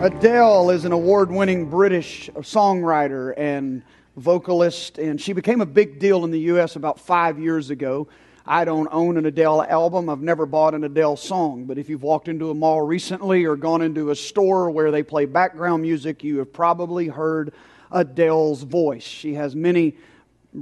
Adele 0.00 0.70
is 0.70 0.84
an 0.84 0.92
award 0.92 1.28
winning 1.28 1.68
British 1.68 2.30
songwriter 2.36 3.34
and 3.36 3.82
vocalist, 4.16 4.96
and 4.96 5.20
she 5.20 5.32
became 5.32 5.60
a 5.60 5.66
big 5.66 5.98
deal 5.98 6.24
in 6.24 6.30
the 6.30 6.38
U.S. 6.38 6.76
about 6.76 7.00
five 7.00 7.40
years 7.40 7.70
ago. 7.70 8.06
I 8.46 8.64
don't 8.64 8.88
own 8.92 9.16
an 9.16 9.26
Adele 9.26 9.64
album. 9.64 10.08
I've 10.08 10.20
never 10.20 10.46
bought 10.46 10.74
an 10.74 10.84
Adele 10.84 11.16
song, 11.16 11.64
but 11.64 11.78
if 11.78 11.88
you've 11.88 12.04
walked 12.04 12.28
into 12.28 12.50
a 12.50 12.54
mall 12.54 12.80
recently 12.80 13.44
or 13.44 13.56
gone 13.56 13.82
into 13.82 14.10
a 14.10 14.14
store 14.14 14.70
where 14.70 14.92
they 14.92 15.02
play 15.02 15.24
background 15.24 15.82
music, 15.82 16.22
you 16.22 16.38
have 16.38 16.52
probably 16.52 17.08
heard 17.08 17.52
Adele's 17.90 18.62
voice. 18.62 19.02
She 19.02 19.34
has 19.34 19.56
many 19.56 19.96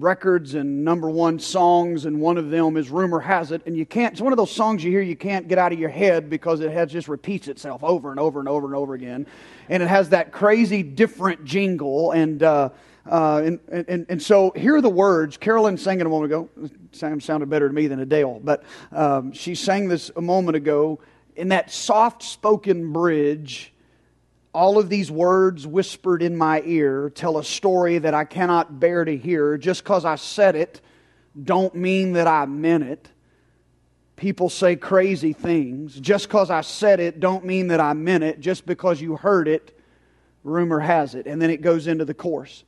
records 0.00 0.54
and 0.54 0.84
number 0.84 1.08
one 1.10 1.38
songs, 1.38 2.04
and 2.04 2.20
one 2.20 2.38
of 2.38 2.50
them 2.50 2.76
is 2.76 2.90
Rumor 2.90 3.20
Has 3.20 3.52
It. 3.52 3.62
And 3.66 3.76
you 3.76 3.86
can't, 3.86 4.12
it's 4.12 4.20
one 4.20 4.32
of 4.32 4.36
those 4.36 4.50
songs 4.50 4.82
you 4.82 4.90
hear 4.90 5.00
you 5.00 5.16
can't 5.16 5.48
get 5.48 5.58
out 5.58 5.72
of 5.72 5.78
your 5.78 5.88
head 5.88 6.30
because 6.30 6.60
it 6.60 6.70
has, 6.70 6.90
just 6.90 7.08
repeats 7.08 7.48
itself 7.48 7.82
over 7.84 8.10
and 8.10 8.20
over 8.20 8.40
and 8.40 8.48
over 8.48 8.66
and 8.66 8.74
over 8.74 8.94
again. 8.94 9.26
And 9.68 9.82
it 9.82 9.88
has 9.88 10.10
that 10.10 10.32
crazy 10.32 10.82
different 10.82 11.44
jingle. 11.44 12.12
And, 12.12 12.42
uh, 12.42 12.70
uh, 13.10 13.42
and, 13.44 13.60
and, 13.68 14.06
and 14.08 14.22
so 14.22 14.52
here 14.56 14.76
are 14.76 14.80
the 14.80 14.88
words. 14.88 15.36
Carolyn 15.36 15.76
sang 15.76 16.00
it 16.00 16.06
a 16.06 16.08
moment 16.08 16.32
ago. 16.32 16.48
Sam 16.92 17.20
sounded 17.20 17.48
better 17.48 17.68
to 17.68 17.74
me 17.74 17.86
than 17.86 18.00
Adele, 18.00 18.40
but 18.42 18.64
um, 18.92 19.32
she 19.32 19.54
sang 19.54 19.88
this 19.88 20.10
a 20.16 20.22
moment 20.22 20.56
ago 20.56 21.00
in 21.36 21.48
that 21.48 21.70
soft 21.70 22.22
spoken 22.22 22.92
bridge 22.92 23.72
all 24.56 24.78
of 24.78 24.88
these 24.88 25.10
words 25.10 25.66
whispered 25.66 26.22
in 26.22 26.34
my 26.34 26.62
ear 26.64 27.10
tell 27.10 27.36
a 27.36 27.44
story 27.44 27.98
that 27.98 28.14
I 28.14 28.24
cannot 28.24 28.80
bear 28.80 29.04
to 29.04 29.14
hear. 29.14 29.58
Just 29.58 29.84
because 29.84 30.06
I 30.06 30.14
said 30.14 30.56
it, 30.56 30.80
don't 31.44 31.74
mean 31.74 32.14
that 32.14 32.26
I 32.26 32.46
meant 32.46 32.84
it. 32.84 33.10
People 34.16 34.48
say 34.48 34.74
crazy 34.74 35.34
things. 35.34 36.00
Just 36.00 36.28
because 36.28 36.50
I 36.50 36.62
said 36.62 37.00
it, 37.00 37.20
don't 37.20 37.44
mean 37.44 37.68
that 37.68 37.80
I 37.80 37.92
meant 37.92 38.24
it. 38.24 38.40
Just 38.40 38.64
because 38.64 38.98
you 38.98 39.16
heard 39.16 39.46
it, 39.46 39.78
rumor 40.42 40.80
has 40.80 41.14
it. 41.14 41.26
And 41.26 41.40
then 41.40 41.50
it 41.50 41.60
goes 41.60 41.86
into 41.86 42.06
the 42.06 42.14
course. 42.14 42.64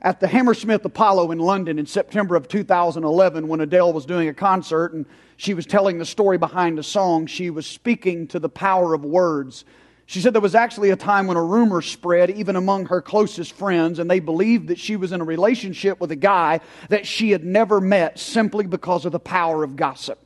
At 0.00 0.18
the 0.18 0.26
Hammersmith 0.26 0.84
Apollo 0.84 1.30
in 1.30 1.38
London 1.38 1.78
in 1.78 1.86
September 1.86 2.34
of 2.34 2.48
2011, 2.48 3.46
when 3.46 3.60
Adele 3.60 3.92
was 3.92 4.06
doing 4.06 4.28
a 4.28 4.34
concert 4.34 4.92
and 4.92 5.06
she 5.36 5.54
was 5.54 5.66
telling 5.66 5.98
the 5.98 6.04
story 6.04 6.36
behind 6.36 6.78
the 6.78 6.82
song, 6.82 7.26
she 7.26 7.48
was 7.48 7.64
speaking 7.64 8.26
to 8.26 8.40
the 8.40 8.48
power 8.48 8.92
of 8.92 9.04
words 9.04 9.64
she 10.12 10.20
said 10.20 10.34
there 10.34 10.42
was 10.42 10.54
actually 10.54 10.90
a 10.90 10.96
time 10.96 11.26
when 11.26 11.38
a 11.38 11.42
rumor 11.42 11.80
spread, 11.80 12.28
even 12.28 12.54
among 12.54 12.84
her 12.84 13.00
closest 13.00 13.54
friends, 13.54 13.98
and 13.98 14.10
they 14.10 14.20
believed 14.20 14.68
that 14.68 14.78
she 14.78 14.94
was 14.94 15.10
in 15.10 15.22
a 15.22 15.24
relationship 15.24 15.98
with 16.02 16.10
a 16.10 16.16
guy 16.16 16.60
that 16.90 17.06
she 17.06 17.30
had 17.30 17.46
never 17.46 17.80
met 17.80 18.18
simply 18.18 18.66
because 18.66 19.06
of 19.06 19.12
the 19.12 19.18
power 19.18 19.64
of 19.64 19.74
gossip. 19.74 20.18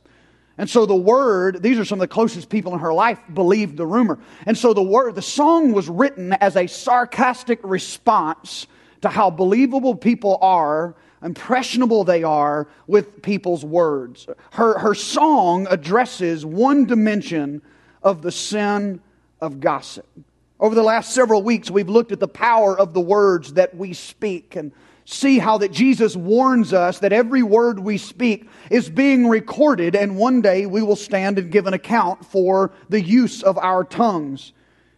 And 0.57 0.69
so 0.69 0.85
the 0.85 0.93
word, 0.93 1.63
these 1.63 1.79
are 1.79 1.85
some 1.85 1.99
of 1.99 2.01
the 2.01 2.13
closest 2.13 2.49
people 2.49 2.73
in 2.73 2.79
her 2.79 2.93
life, 2.93 3.17
believed 3.33 3.77
the 3.77 3.85
rumor. 3.85 4.19
And 4.45 4.57
so 4.57 4.73
the 4.73 4.83
word, 4.83 5.15
the 5.15 5.21
song 5.21 5.71
was 5.71 5.87
written 5.87 6.33
as 6.33 6.57
a 6.57 6.67
sarcastic 6.67 7.61
response 7.63 8.67
to 9.03 9.07
how 9.07 9.29
believable 9.29 9.95
people 9.95 10.37
are, 10.41 10.97
impressionable 11.23 12.03
they 12.03 12.23
are 12.23 12.67
with 12.87 13.21
people's 13.21 13.63
words. 13.63 14.27
Her, 14.51 14.79
her 14.79 14.95
song 14.95 15.65
addresses 15.69 16.45
one 16.45 16.83
dimension 16.83 17.61
of 18.03 18.21
the 18.21 18.33
sin 18.33 19.01
of 19.41 19.59
gossip. 19.59 20.07
Over 20.59 20.73
the 20.73 20.83
last 20.83 21.13
several 21.13 21.43
weeks, 21.43 21.69
we've 21.69 21.89
looked 21.89 22.11
at 22.11 22.19
the 22.19 22.27
power 22.27 22.77
of 22.77 22.93
the 22.93 23.01
words 23.01 23.53
that 23.53 23.75
we 23.75 23.93
speak 23.93 24.55
and 24.55 24.71
see 25.05 25.39
how 25.39 25.59
that 25.59 25.71
Jesus 25.71 26.15
warns 26.15 26.73
us 26.73 26.99
that 26.99 27.13
every 27.13 27.41
word 27.41 27.79
we 27.79 27.97
speak 27.97 28.49
is 28.69 28.89
being 28.89 29.29
recorded 29.29 29.95
and 29.95 30.17
one 30.17 30.41
day 30.41 30.65
we 30.65 30.81
will 30.81 30.97
stand 30.97 31.39
and 31.39 31.49
give 31.49 31.65
an 31.65 31.73
account 31.73 32.25
for 32.25 32.71
the 32.89 33.01
use 33.01 33.41
of 33.41 33.57
our 33.57 33.85
tongues. 33.85 34.51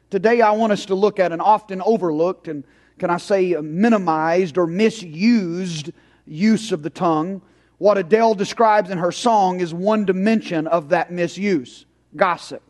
Today 0.10 0.42
I 0.42 0.52
want 0.52 0.72
us 0.72 0.86
to 0.88 0.96
look 0.96 1.20
at 1.20 1.32
an 1.32 1.42
often 1.42 1.82
overlooked 1.84 2.48
and 2.48 2.64
can 2.98 3.12
I 3.12 3.18
say 3.18 3.54
minimized 3.62 4.58
or 4.58 4.66
misused 4.66 5.92
use 6.26 6.72
of 6.72 6.82
the 6.82 6.90
tongue. 6.90 7.42
What 7.78 8.00
Adele 8.00 8.34
describes 8.34 8.90
in 8.90 8.98
her 8.98 9.12
song 9.12 9.60
is 9.60 9.76
one 9.76 10.06
dimension 10.06 10.66
of 10.66 10.90
that 10.90 11.12
misuse 11.12 11.86
gossip. 12.16 12.64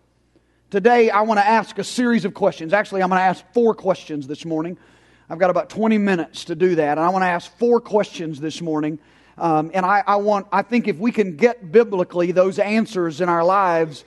Today, 0.72 1.09
I 1.09 1.22
want 1.22 1.40
to 1.40 1.47
ask 1.47 1.80
a 1.80 1.84
series 1.84 2.25
of 2.25 2.35
questions. 2.35 2.74
Actually, 2.74 3.02
I'm 3.02 3.09
going 3.09 3.18
to 3.18 3.24
ask 3.24 3.44
four 3.56 3.74
questions 3.74 4.28
this 4.28 4.46
morning. 4.46 4.78
I've 5.28 5.40
got 5.40 5.50
about 5.50 5.72
20 5.72 5.97
minutes 5.97 6.46
to 6.46 6.53
do 6.53 6.75
that, 6.75 7.00
and 7.00 7.00
I 7.00 7.09
want 7.09 7.24
to 7.24 7.28
ask 7.28 7.52
four 7.57 7.81
questions 7.81 8.40
this 8.40 8.62
morning. 8.62 9.00
Um, 9.40 9.72
and 9.74 9.84
I, 9.84 10.03
I 10.06 10.18
want, 10.18 10.46
I 10.52 10.62
think 10.62 10.88
if 10.88 11.00
we 11.00 11.12
can 11.12 11.38
get 11.38 11.72
biblically 11.72 12.34
those 12.34 12.59
answers 12.59 13.19
in 13.19 13.30
our 13.30 13.44
lives, 13.44 14.06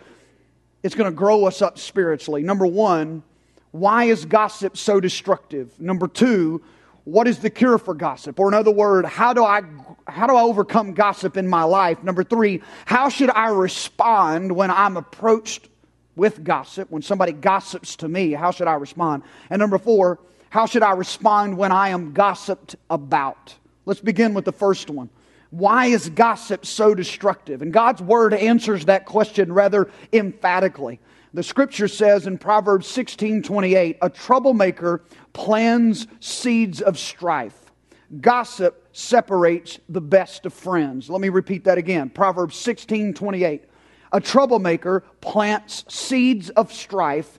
it's 0.84 0.94
going 0.94 1.10
to 1.10 1.16
grow 1.16 1.46
us 1.46 1.62
up 1.62 1.80
spiritually. 1.80 2.44
Number 2.44 2.66
one, 2.68 3.24
why 3.72 4.04
is 4.04 4.24
gossip 4.24 4.76
so 4.76 5.00
destructive? 5.00 5.80
Number 5.80 6.06
two, 6.06 6.62
what 7.02 7.26
is 7.26 7.40
the 7.40 7.50
cure 7.50 7.78
for 7.78 7.92
gossip? 7.92 8.38
Or 8.38 8.46
in 8.46 8.54
other 8.54 8.70
words, 8.70 9.08
how 9.08 9.32
do 9.32 9.44
I 9.44 9.62
how 10.06 10.28
do 10.28 10.36
I 10.36 10.42
overcome 10.42 10.94
gossip 10.94 11.36
in 11.36 11.48
my 11.48 11.64
life? 11.64 12.04
Number 12.04 12.22
three, 12.22 12.62
how 12.84 13.08
should 13.08 13.30
I 13.30 13.48
respond 13.48 14.54
when 14.54 14.70
I'm 14.70 14.96
approached 14.96 15.68
with 16.16 16.44
gossip, 16.44 16.90
when 16.90 17.02
somebody 17.02 17.32
gossips 17.32 17.96
to 17.96 18.08
me, 18.08 18.32
how 18.32 18.50
should 18.50 18.68
I 18.68 18.74
respond? 18.74 19.22
And 19.50 19.60
number 19.60 19.78
four, 19.78 20.18
how 20.50 20.66
should 20.66 20.82
I 20.82 20.92
respond 20.92 21.56
when 21.56 21.72
I 21.72 21.88
am 21.88 22.12
gossiped 22.12 22.76
about? 22.90 23.54
Let's 23.86 24.00
begin 24.00 24.34
with 24.34 24.44
the 24.44 24.52
first 24.52 24.90
one. 24.90 25.08
Why 25.50 25.86
is 25.86 26.08
gossip 26.08 26.64
so 26.64 26.94
destructive? 26.94 27.62
And 27.62 27.72
God's 27.72 28.00
word 28.00 28.32
answers 28.32 28.86
that 28.86 29.06
question 29.06 29.52
rather 29.52 29.90
emphatically. 30.12 31.00
The 31.34 31.42
scripture 31.42 31.88
says 31.88 32.26
in 32.26 32.38
Proverbs 32.38 32.86
16 32.86 33.42
28, 33.42 33.98
a 34.02 34.10
troublemaker 34.10 35.02
plans 35.32 36.06
seeds 36.20 36.80
of 36.82 36.98
strife. 36.98 37.72
Gossip 38.20 38.86
separates 38.92 39.78
the 39.88 40.00
best 40.00 40.44
of 40.44 40.52
friends. 40.52 41.08
Let 41.08 41.22
me 41.22 41.30
repeat 41.30 41.64
that 41.64 41.78
again. 41.78 42.10
Proverbs 42.10 42.56
16 42.56 43.14
28. 43.14 43.64
A 44.12 44.20
troublemaker 44.20 45.04
plants 45.20 45.84
seeds 45.88 46.50
of 46.50 46.72
strife. 46.72 47.38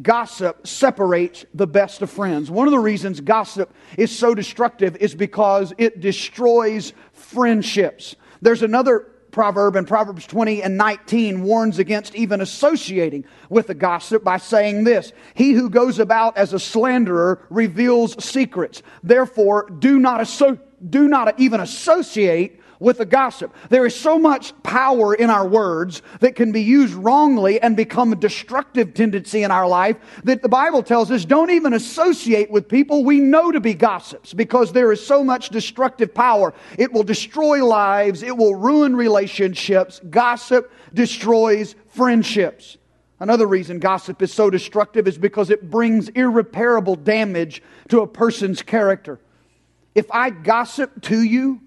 Gossip 0.00 0.66
separates 0.66 1.44
the 1.52 1.66
best 1.66 2.00
of 2.00 2.10
friends. 2.10 2.50
One 2.50 2.66
of 2.66 2.70
the 2.70 2.78
reasons 2.78 3.20
gossip 3.20 3.74
is 3.98 4.16
so 4.16 4.34
destructive 4.34 4.96
is 4.96 5.14
because 5.14 5.74
it 5.76 6.00
destroys 6.00 6.94
friendships. 7.12 8.16
There's 8.40 8.62
another 8.62 9.08
proverb 9.32 9.76
in 9.76 9.84
Proverbs 9.84 10.26
20 10.26 10.62
and 10.62 10.76
19 10.76 11.42
warns 11.42 11.78
against 11.78 12.14
even 12.14 12.40
associating 12.40 13.24
with 13.48 13.70
a 13.70 13.74
gossip 13.74 14.22
by 14.22 14.36
saying 14.36 14.84
this 14.84 15.12
He 15.34 15.52
who 15.52 15.68
goes 15.68 15.98
about 15.98 16.36
as 16.36 16.52
a 16.52 16.60
slanderer 16.60 17.44
reveals 17.50 18.22
secrets. 18.24 18.82
Therefore, 19.02 19.68
do 19.78 19.98
not, 19.98 20.20
asso- 20.20 20.60
do 20.88 21.08
not 21.08 21.38
even 21.40 21.60
associate 21.60 22.61
with 22.82 23.00
a 23.00 23.06
gossip. 23.06 23.54
There 23.70 23.86
is 23.86 23.94
so 23.94 24.18
much 24.18 24.52
power 24.62 25.14
in 25.14 25.30
our 25.30 25.46
words 25.46 26.02
that 26.20 26.34
can 26.34 26.52
be 26.52 26.62
used 26.62 26.92
wrongly 26.94 27.60
and 27.60 27.76
become 27.76 28.12
a 28.12 28.16
destructive 28.16 28.92
tendency 28.92 29.44
in 29.44 29.50
our 29.50 29.68
life 29.68 29.96
that 30.24 30.42
the 30.42 30.48
Bible 30.48 30.82
tells 30.82 31.10
us 31.10 31.24
don't 31.24 31.50
even 31.50 31.72
associate 31.72 32.50
with 32.50 32.68
people 32.68 33.04
we 33.04 33.20
know 33.20 33.52
to 33.52 33.60
be 33.60 33.72
gossips 33.72 34.34
because 34.34 34.72
there 34.72 34.92
is 34.92 35.04
so 35.04 35.22
much 35.22 35.48
destructive 35.50 36.12
power. 36.12 36.52
It 36.76 36.92
will 36.92 37.04
destroy 37.04 37.64
lives, 37.64 38.22
it 38.22 38.36
will 38.36 38.56
ruin 38.56 38.96
relationships. 38.96 40.00
Gossip 40.10 40.72
destroys 40.92 41.76
friendships. 41.88 42.76
Another 43.20 43.46
reason 43.46 43.78
gossip 43.78 44.20
is 44.20 44.32
so 44.32 44.50
destructive 44.50 45.06
is 45.06 45.16
because 45.16 45.50
it 45.50 45.70
brings 45.70 46.08
irreparable 46.08 46.96
damage 46.96 47.62
to 47.88 48.00
a 48.00 48.06
person's 48.06 48.62
character. 48.62 49.20
If 49.94 50.10
I 50.10 50.30
gossip 50.30 51.02
to 51.02 51.22
you, 51.22 51.60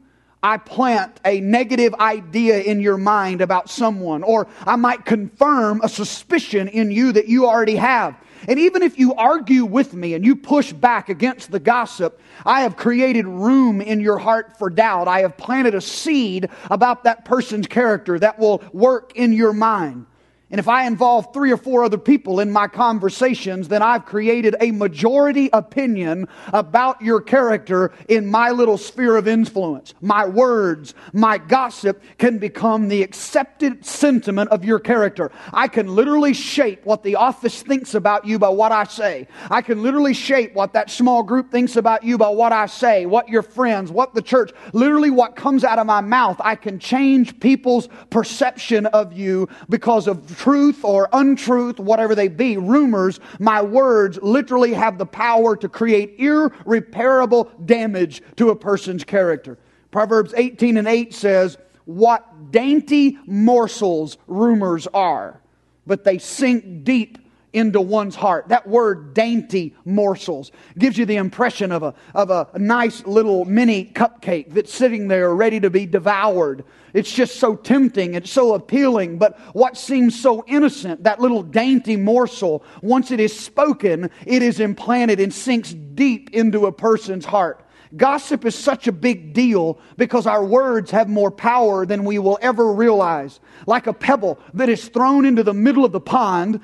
I 0.45 0.57
plant 0.57 1.19
a 1.25 1.41
negative 1.41 1.95
idea 1.95 2.59
in 2.59 2.79
your 2.79 2.97
mind 2.97 3.41
about 3.41 3.67
someone, 3.67 4.21
or 4.21 4.45
I 4.63 4.75
might 4.75 5.03
confirm 5.03 5.81
a 5.81 5.89
suspicion 5.89 6.67
in 6.67 6.91
you 6.91 7.11
that 7.13 7.27
you 7.27 7.47
already 7.47 7.77
have. 7.77 8.15
And 8.47 8.59
even 8.59 8.83
if 8.83 8.99
you 8.99 9.15
argue 9.15 9.65
with 9.65 9.95
me 9.95 10.13
and 10.13 10.23
you 10.23 10.35
push 10.35 10.71
back 10.71 11.09
against 11.09 11.49
the 11.49 11.59
gossip, 11.59 12.21
I 12.45 12.61
have 12.61 12.77
created 12.77 13.25
room 13.25 13.81
in 13.81 13.99
your 13.99 14.19
heart 14.19 14.59
for 14.59 14.69
doubt. 14.69 15.07
I 15.07 15.21
have 15.21 15.35
planted 15.35 15.73
a 15.73 15.81
seed 15.81 16.47
about 16.69 17.05
that 17.05 17.25
person's 17.25 17.65
character 17.65 18.19
that 18.19 18.37
will 18.37 18.63
work 18.71 19.13
in 19.15 19.33
your 19.33 19.51
mind. 19.51 20.05
And 20.51 20.59
if 20.59 20.67
I 20.67 20.85
involve 20.85 21.33
three 21.33 21.51
or 21.51 21.57
four 21.57 21.83
other 21.83 21.97
people 21.97 22.39
in 22.39 22.51
my 22.51 22.67
conversations, 22.67 23.67
then 23.67 23.81
I've 23.81 24.05
created 24.05 24.55
a 24.61 24.69
majority 24.69 25.49
opinion 25.51 26.27
about 26.53 27.01
your 27.01 27.19
character 27.19 27.91
in 28.07 28.27
my 28.27 28.51
little 28.51 28.77
sphere 28.77 29.17
of 29.17 29.27
influence. 29.27 29.95
My 30.01 30.27
words, 30.27 30.93
my 31.13 31.39
gossip 31.39 32.03
can 32.19 32.37
become 32.37 32.89
the 32.89 33.01
accepted 33.01 33.83
sentiment 33.83 34.51
of 34.51 34.63
your 34.63 34.77
character. 34.77 35.31
I 35.51 35.67
can 35.67 35.95
literally 35.95 36.33
shape 36.33 36.85
what 36.85 37.01
the 37.01 37.15
office 37.15 37.63
thinks 37.63 37.95
about 37.95 38.25
you 38.25 38.37
by 38.37 38.49
what 38.49 38.71
I 38.71 38.83
say. 38.83 39.27
I 39.49 39.63
can 39.63 39.81
literally 39.81 40.13
shape 40.13 40.53
what 40.53 40.73
that 40.73 40.91
small 40.91 41.23
group 41.23 41.49
thinks 41.49 41.75
about 41.75 42.03
you 42.03 42.19
by 42.19 42.29
what 42.29 42.51
I 42.53 42.67
say, 42.67 43.07
what 43.07 43.29
your 43.29 43.41
friends, 43.41 43.91
what 43.91 44.13
the 44.13 44.21
church, 44.21 44.51
literally 44.73 45.09
what 45.09 45.35
comes 45.35 45.63
out 45.63 45.79
of 45.79 45.87
my 45.87 46.01
mouth. 46.01 46.39
I 46.39 46.55
can 46.55 46.77
change 46.77 47.39
people's 47.39 47.89
perception 48.11 48.85
of 48.85 49.11
you 49.11 49.49
because 49.69 50.07
of 50.07 50.34
truth 50.37 50.83
or 50.83 51.09
untruth, 51.13 51.79
whatever 51.79 52.15
they 52.15 52.27
be, 52.27 52.57
rumors, 52.57 53.19
my 53.39 53.61
words 53.61 54.19
literally 54.21 54.73
have 54.73 54.97
the 54.97 55.05
power 55.05 55.55
to 55.57 55.69
create 55.69 56.19
irreparable 56.19 57.51
damage 57.65 58.21
to 58.35 58.49
a 58.49 58.55
person's 58.55 59.03
character. 59.03 59.57
Proverbs 59.91 60.33
18 60.35 60.77
and 60.77 60.87
8 60.87 61.13
says, 61.13 61.57
What 61.85 62.51
dainty 62.51 63.17
morsels 63.25 64.17
rumors 64.27 64.87
are, 64.87 65.41
but 65.87 66.03
they 66.03 66.17
sink 66.17 66.83
deep 66.83 67.17
into 67.55 67.81
one's 67.81 68.15
heart. 68.15 68.49
That 68.49 68.67
word 68.67 69.13
dainty 69.13 69.75
morsels 69.85 70.51
gives 70.77 70.97
you 70.97 71.05
the 71.05 71.15
impression 71.15 71.71
of 71.71 71.83
a, 71.83 71.93
of 72.13 72.29
a 72.29 72.49
nice 72.57 73.05
little 73.05 73.45
mini 73.45 73.85
cupcake 73.85 74.53
that's 74.53 74.73
sitting 74.73 75.07
there 75.07 75.33
ready 75.33 75.59
to 75.61 75.69
be 75.69 75.85
devoured. 75.85 76.65
It's 76.93 77.11
just 77.11 77.37
so 77.37 77.55
tempting. 77.55 78.13
It's 78.13 78.31
so 78.31 78.53
appealing. 78.53 79.17
But 79.17 79.37
what 79.53 79.77
seems 79.77 80.19
so 80.19 80.43
innocent, 80.47 81.03
that 81.03 81.19
little 81.19 81.43
dainty 81.43 81.97
morsel, 81.97 82.63
once 82.81 83.11
it 83.11 83.19
is 83.19 83.37
spoken, 83.37 84.09
it 84.25 84.41
is 84.41 84.59
implanted 84.59 85.19
and 85.19 85.33
sinks 85.33 85.73
deep 85.73 86.29
into 86.31 86.67
a 86.67 86.71
person's 86.71 87.25
heart. 87.25 87.64
Gossip 87.95 88.45
is 88.45 88.55
such 88.55 88.87
a 88.87 88.91
big 88.91 89.33
deal 89.33 89.79
because 89.97 90.27
our 90.27 90.43
words 90.43 90.91
have 90.91 91.07
more 91.07 91.31
power 91.31 91.85
than 91.85 92.03
we 92.03 92.19
will 92.19 92.37
ever 92.41 92.71
realize. 92.71 93.39
Like 93.67 93.87
a 93.87 93.93
pebble 93.93 94.39
that 94.53 94.69
is 94.69 94.87
thrown 94.89 95.25
into 95.25 95.43
the 95.43 95.53
middle 95.53 95.85
of 95.85 95.91
the 95.91 95.99
pond, 95.99 96.59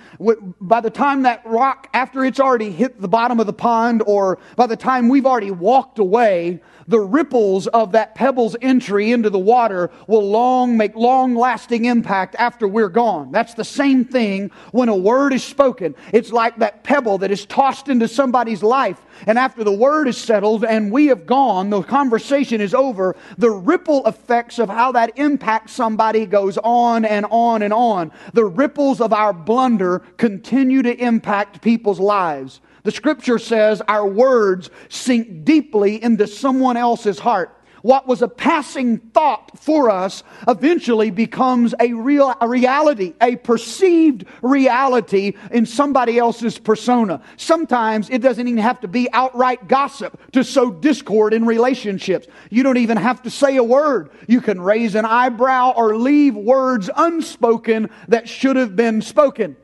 by 0.60 0.82
the 0.82 0.90
time 0.90 1.24
that 1.24 1.42
rock, 1.46 1.90
after 1.94 2.26
it's 2.26 2.40
already 2.40 2.72
hit 2.72 3.00
the 3.00 3.08
bottom 3.08 3.40
of 3.40 3.46
the 3.46 3.54
pond, 3.54 4.04
or 4.06 4.40
by 4.56 4.68
the 4.68 4.76
time 4.76 5.10
we've 5.10 5.26
already 5.26 5.52
walked 5.52 6.00
away, 6.00 6.60
the 6.88 7.00
ripples 7.00 7.68
of 7.68 7.94
that 7.94 8.16
pebble's 8.16 8.56
entry 8.62 9.12
into 9.12 9.30
the 9.30 9.40
water 9.40 9.92
will 10.08 10.28
long 10.30 10.76
make 10.76 10.96
long 10.96 11.36
lasting 11.36 11.86
impact 11.86 12.36
after 12.38 12.68
we're 12.68 12.90
gone. 12.90 13.32
That's 13.32 13.54
the 13.54 13.64
same 13.64 14.04
thing 14.04 14.52
when 14.72 14.90
a 14.90 14.96
word 14.96 15.32
is 15.34 15.44
spoken. 15.44 15.96
It's 16.12 16.32
like 16.32 16.58
that 16.58 16.84
pebble 16.84 17.20
that 17.20 17.32
is 17.32 17.46
tossed 17.46 17.88
into 17.88 18.08
somebody's 18.08 18.64
life. 18.64 19.02
And 19.28 19.38
after 19.38 19.64
the 19.64 19.72
word 19.72 20.08
is 20.08 20.18
settled 20.18 20.64
and 20.66 20.92
we 20.92 21.08
have 21.08 21.26
gone, 21.26 21.70
the 21.70 21.84
conversation 21.84 22.62
is 22.62 22.74
over, 22.74 23.16
the 23.38 23.52
ripple 23.52 24.06
effects 24.08 24.60
of 24.60 24.70
how 24.70 24.92
that 24.94 25.18
impacts 25.18 25.74
somebody 25.74 26.26
goes 26.26 26.58
on 26.58 27.06
and 27.06 27.26
on 27.30 27.62
and 27.62 27.74
on. 27.74 28.12
The 28.34 28.46
ripples 28.46 29.02
of 29.02 29.14
our 29.14 29.34
blunder 29.34 30.00
continue 30.18 30.82
to 30.82 30.96
impact 30.96 31.62
people's 31.62 32.00
lives. 32.00 32.62
The 32.84 32.92
scripture 32.92 33.38
says 33.38 33.82
our 33.88 34.08
words 34.08 34.70
sink 34.90 35.44
deeply 35.44 36.02
into 36.02 36.26
someone 36.28 36.78
else's 36.78 37.20
heart. 37.20 37.61
What 37.82 38.08
was 38.08 38.22
a 38.22 38.28
passing 38.28 38.98
thought 38.98 39.58
for 39.60 39.90
us 39.90 40.24
eventually 40.48 41.12
becomes 41.12 41.74
a 41.80 41.94
real 41.94 42.34
a 42.40 42.48
reality, 42.48 43.14
a 43.22 43.36
perceived 43.38 44.26
reality 44.42 45.34
in 45.52 45.66
somebody 45.66 46.18
else's 46.18 46.58
persona. 46.58 47.22
Sometimes 47.38 48.10
it 48.10 48.22
doesn't 48.22 48.48
even 48.48 48.62
have 48.62 48.80
to 48.82 48.88
be 48.88 49.10
outright 49.14 49.68
gossip 49.68 50.20
to 50.34 50.44
sow 50.44 50.72
discord 50.72 51.34
in 51.34 51.46
relationships. 51.46 52.28
You 52.50 52.64
don't 52.64 52.78
even 52.78 52.98
have 52.98 53.24
to 53.24 53.30
say 53.30 53.58
a 53.58 53.64
word. 53.64 54.12
You 54.28 54.42
can 54.42 54.62
raise 54.62 54.96
an 54.96 55.06
eyebrow 55.06 55.74
or 55.76 55.96
leave 55.96 56.36
words 56.36 56.90
unspoken 56.96 57.90
that 58.08 58.30
should 58.30 58.56
have 58.56 58.76
been 58.76 59.02
spoken. 59.02 59.56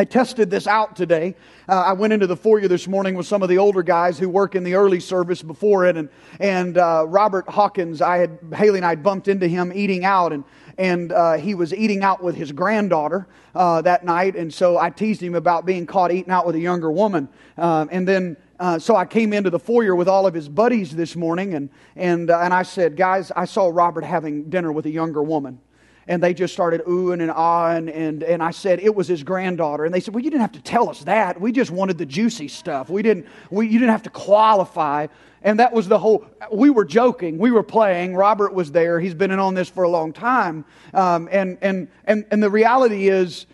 I 0.00 0.04
tested 0.04 0.48
this 0.48 0.66
out 0.66 0.96
today. 0.96 1.36
Uh, 1.68 1.74
I 1.74 1.92
went 1.92 2.14
into 2.14 2.26
the 2.26 2.34
foyer 2.34 2.66
this 2.68 2.88
morning 2.88 3.16
with 3.16 3.26
some 3.26 3.42
of 3.42 3.50
the 3.50 3.58
older 3.58 3.82
guys 3.82 4.18
who 4.18 4.30
work 4.30 4.54
in 4.54 4.64
the 4.64 4.72
early 4.72 4.98
service 4.98 5.42
before 5.42 5.84
it, 5.84 5.98
and 5.98 6.08
and 6.38 6.78
uh, 6.78 7.04
Robert 7.06 7.46
Hawkins. 7.50 8.00
I 8.00 8.16
had 8.16 8.38
Haley 8.54 8.78
and 8.78 8.86
I 8.86 8.94
bumped 8.94 9.28
into 9.28 9.46
him 9.46 9.70
eating 9.74 10.06
out, 10.06 10.32
and 10.32 10.42
and 10.78 11.12
uh, 11.12 11.34
he 11.34 11.54
was 11.54 11.74
eating 11.74 12.02
out 12.02 12.22
with 12.22 12.34
his 12.34 12.50
granddaughter 12.50 13.28
uh, 13.54 13.82
that 13.82 14.02
night, 14.02 14.36
and 14.36 14.54
so 14.54 14.78
I 14.78 14.88
teased 14.88 15.22
him 15.22 15.34
about 15.34 15.66
being 15.66 15.84
caught 15.84 16.12
eating 16.12 16.32
out 16.32 16.46
with 16.46 16.54
a 16.54 16.60
younger 16.60 16.90
woman, 16.90 17.28
um, 17.58 17.90
and 17.92 18.08
then. 18.08 18.38
Uh, 18.58 18.78
so 18.78 18.94
I 18.94 19.06
came 19.06 19.32
into 19.32 19.48
the 19.48 19.58
foyer 19.58 19.94
with 19.96 20.06
all 20.06 20.26
of 20.26 20.34
his 20.34 20.46
buddies 20.46 20.94
this 20.94 21.16
morning, 21.16 21.54
and 21.54 21.70
and 21.96 22.30
uh, 22.30 22.40
and 22.40 22.52
I 22.52 22.62
said, 22.62 22.94
guys, 22.94 23.32
I 23.34 23.46
saw 23.46 23.70
Robert 23.72 24.04
having 24.04 24.50
dinner 24.50 24.70
with 24.70 24.84
a 24.84 24.90
younger 24.90 25.22
woman 25.22 25.60
and 26.10 26.20
they 26.20 26.34
just 26.34 26.52
started 26.52 26.84
oohing 26.86 27.22
and 27.22 27.30
ahhing. 27.30 27.94
And, 27.94 28.24
and 28.24 28.42
I 28.42 28.50
said 28.50 28.80
it 28.80 28.92
was 28.92 29.06
his 29.06 29.22
granddaughter. 29.22 29.84
And 29.84 29.94
they 29.94 30.00
said, 30.00 30.12
Well, 30.12 30.24
you 30.24 30.28
didn't 30.28 30.42
have 30.42 30.52
to 30.52 30.62
tell 30.62 30.90
us 30.90 31.04
that. 31.04 31.40
We 31.40 31.52
just 31.52 31.70
wanted 31.70 31.98
the 31.98 32.04
juicy 32.04 32.48
stuff. 32.48 32.90
We 32.90 33.00
didn't, 33.00 33.26
we, 33.48 33.68
you 33.68 33.78
didn't 33.78 33.92
have 33.92 34.02
to 34.02 34.10
qualify. 34.10 35.06
And 35.42 35.60
that 35.60 35.72
was 35.72 35.86
the 35.86 36.00
whole, 36.00 36.26
we 36.52 36.68
were 36.68 36.84
joking. 36.84 37.38
We 37.38 37.52
were 37.52 37.62
playing. 37.62 38.16
Robert 38.16 38.52
was 38.52 38.72
there. 38.72 38.98
He's 38.98 39.14
been 39.14 39.30
in 39.30 39.38
on 39.38 39.54
this 39.54 39.68
for 39.68 39.84
a 39.84 39.88
long 39.88 40.12
time. 40.12 40.64
Um, 40.92 41.28
and, 41.30 41.56
and, 41.62 41.86
and, 42.04 42.26
and 42.32 42.42
the 42.42 42.50
reality 42.50 43.08
is, 43.08 43.46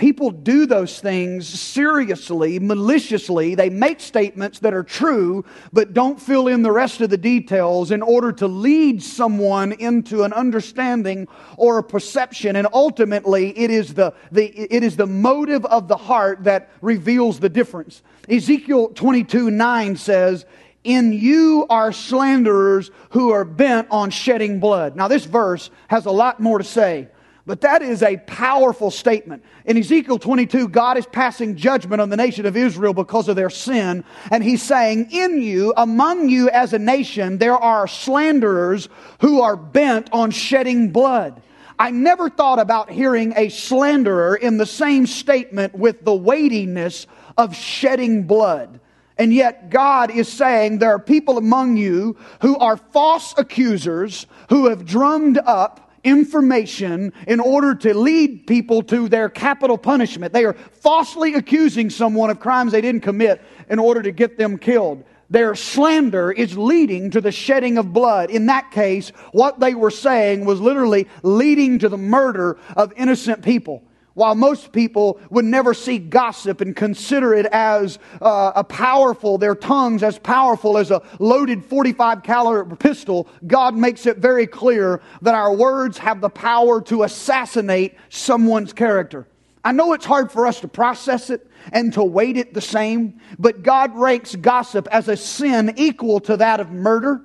people 0.00 0.30
do 0.30 0.64
those 0.64 0.98
things 0.98 1.46
seriously, 1.46 2.58
maliciously. 2.58 3.54
They 3.54 3.68
make 3.68 4.00
statements 4.00 4.60
that 4.60 4.72
are 4.72 4.82
true, 4.82 5.44
but 5.74 5.92
don't 5.92 6.18
fill 6.18 6.48
in 6.48 6.62
the 6.62 6.72
rest 6.72 7.02
of 7.02 7.10
the 7.10 7.18
details 7.18 7.90
in 7.90 8.00
order 8.00 8.32
to 8.32 8.48
lead 8.48 9.02
someone 9.02 9.72
into 9.72 10.22
an 10.22 10.32
understanding 10.32 11.28
or 11.58 11.76
a 11.76 11.82
perception. 11.82 12.56
And 12.56 12.66
ultimately, 12.72 13.56
it 13.58 13.70
is 13.70 13.92
the, 13.92 14.14
the, 14.32 14.46
it 14.74 14.82
is 14.82 14.96
the 14.96 15.06
motive 15.06 15.66
of 15.66 15.86
the 15.86 15.98
heart 15.98 16.44
that 16.44 16.70
reveals 16.80 17.38
the 17.38 17.50
difference. 17.50 18.02
Ezekiel 18.26 18.88
22 18.94 19.50
9 19.50 19.96
says, 19.96 20.46
in 20.82 21.12
you 21.12 21.66
are 21.68 21.92
slanderers 21.92 22.90
who 23.10 23.32
are 23.32 23.44
bent 23.44 23.88
on 23.90 24.08
shedding 24.08 24.60
blood. 24.60 24.96
Now, 24.96 25.08
this 25.08 25.26
verse 25.26 25.68
has 25.88 26.06
a 26.06 26.10
lot 26.10 26.40
more 26.40 26.56
to 26.56 26.64
say. 26.64 27.08
But 27.46 27.62
that 27.62 27.82
is 27.82 28.02
a 28.02 28.18
powerful 28.18 28.90
statement. 28.90 29.44
In 29.64 29.76
Ezekiel 29.76 30.18
22, 30.18 30.68
God 30.68 30.98
is 30.98 31.06
passing 31.06 31.56
judgment 31.56 32.00
on 32.00 32.10
the 32.10 32.16
nation 32.16 32.46
of 32.46 32.56
Israel 32.56 32.92
because 32.92 33.28
of 33.28 33.36
their 33.36 33.50
sin. 33.50 34.04
And 34.30 34.44
He's 34.44 34.62
saying, 34.62 35.08
In 35.10 35.40
you, 35.40 35.72
among 35.76 36.28
you 36.28 36.50
as 36.50 36.72
a 36.72 36.78
nation, 36.78 37.38
there 37.38 37.56
are 37.56 37.86
slanderers 37.86 38.88
who 39.20 39.40
are 39.40 39.56
bent 39.56 40.10
on 40.12 40.30
shedding 40.30 40.90
blood. 40.90 41.42
I 41.78 41.90
never 41.90 42.28
thought 42.28 42.58
about 42.58 42.90
hearing 42.90 43.32
a 43.36 43.48
slanderer 43.48 44.36
in 44.36 44.58
the 44.58 44.66
same 44.66 45.06
statement 45.06 45.74
with 45.74 46.04
the 46.04 46.14
weightiness 46.14 47.06
of 47.38 47.56
shedding 47.56 48.24
blood. 48.24 48.80
And 49.16 49.32
yet, 49.32 49.70
God 49.70 50.10
is 50.10 50.30
saying 50.30 50.78
there 50.78 50.94
are 50.94 50.98
people 50.98 51.38
among 51.38 51.78
you 51.78 52.16
who 52.42 52.58
are 52.58 52.76
false 52.76 53.34
accusers 53.36 54.26
who 54.50 54.66
have 54.68 54.84
drummed 54.84 55.38
up 55.38 55.89
information 56.04 57.12
in 57.26 57.40
order 57.40 57.74
to 57.74 57.94
lead 57.94 58.46
people 58.46 58.82
to 58.84 59.08
their 59.08 59.28
capital 59.28 59.78
punishment. 59.78 60.32
They 60.32 60.44
are 60.44 60.54
falsely 60.54 61.34
accusing 61.34 61.90
someone 61.90 62.30
of 62.30 62.40
crimes 62.40 62.72
they 62.72 62.80
didn't 62.80 63.02
commit 63.02 63.42
in 63.68 63.78
order 63.78 64.02
to 64.02 64.10
get 64.10 64.38
them 64.38 64.58
killed. 64.58 65.04
Their 65.30 65.54
slander 65.54 66.32
is 66.32 66.58
leading 66.58 67.10
to 67.12 67.20
the 67.20 67.30
shedding 67.30 67.78
of 67.78 67.92
blood. 67.92 68.30
In 68.30 68.46
that 68.46 68.72
case, 68.72 69.10
what 69.30 69.60
they 69.60 69.74
were 69.74 69.90
saying 69.90 70.44
was 70.44 70.60
literally 70.60 71.06
leading 71.22 71.78
to 71.78 71.88
the 71.88 71.96
murder 71.96 72.58
of 72.76 72.92
innocent 72.96 73.42
people. 73.42 73.84
While 74.20 74.34
most 74.34 74.72
people 74.72 75.18
would 75.30 75.46
never 75.46 75.72
see 75.72 75.96
gossip 75.96 76.60
and 76.60 76.76
consider 76.76 77.32
it 77.32 77.46
as 77.46 77.98
uh, 78.20 78.52
a 78.54 78.62
powerful, 78.62 79.38
their 79.38 79.54
tongues 79.54 80.02
as 80.02 80.18
powerful 80.18 80.76
as 80.76 80.90
a 80.90 81.00
loaded 81.18 81.64
45 81.64 82.22
caliber 82.22 82.76
pistol, 82.76 83.28
God 83.46 83.74
makes 83.74 84.04
it 84.04 84.18
very 84.18 84.46
clear 84.46 85.00
that 85.22 85.34
our 85.34 85.54
words 85.54 85.96
have 85.96 86.20
the 86.20 86.28
power 86.28 86.82
to 86.82 87.04
assassinate 87.04 87.94
someone's 88.10 88.74
character. 88.74 89.26
I 89.64 89.72
know 89.72 89.94
it's 89.94 90.04
hard 90.04 90.30
for 90.30 90.46
us 90.46 90.60
to 90.60 90.68
process 90.68 91.30
it 91.30 91.50
and 91.72 91.90
to 91.94 92.04
weight 92.04 92.36
it 92.36 92.52
the 92.52 92.60
same, 92.60 93.22
but 93.38 93.62
God 93.62 93.96
ranks 93.96 94.36
gossip 94.36 94.86
as 94.92 95.08
a 95.08 95.16
sin 95.16 95.72
equal 95.78 96.20
to 96.20 96.36
that 96.36 96.60
of 96.60 96.70
murder 96.70 97.22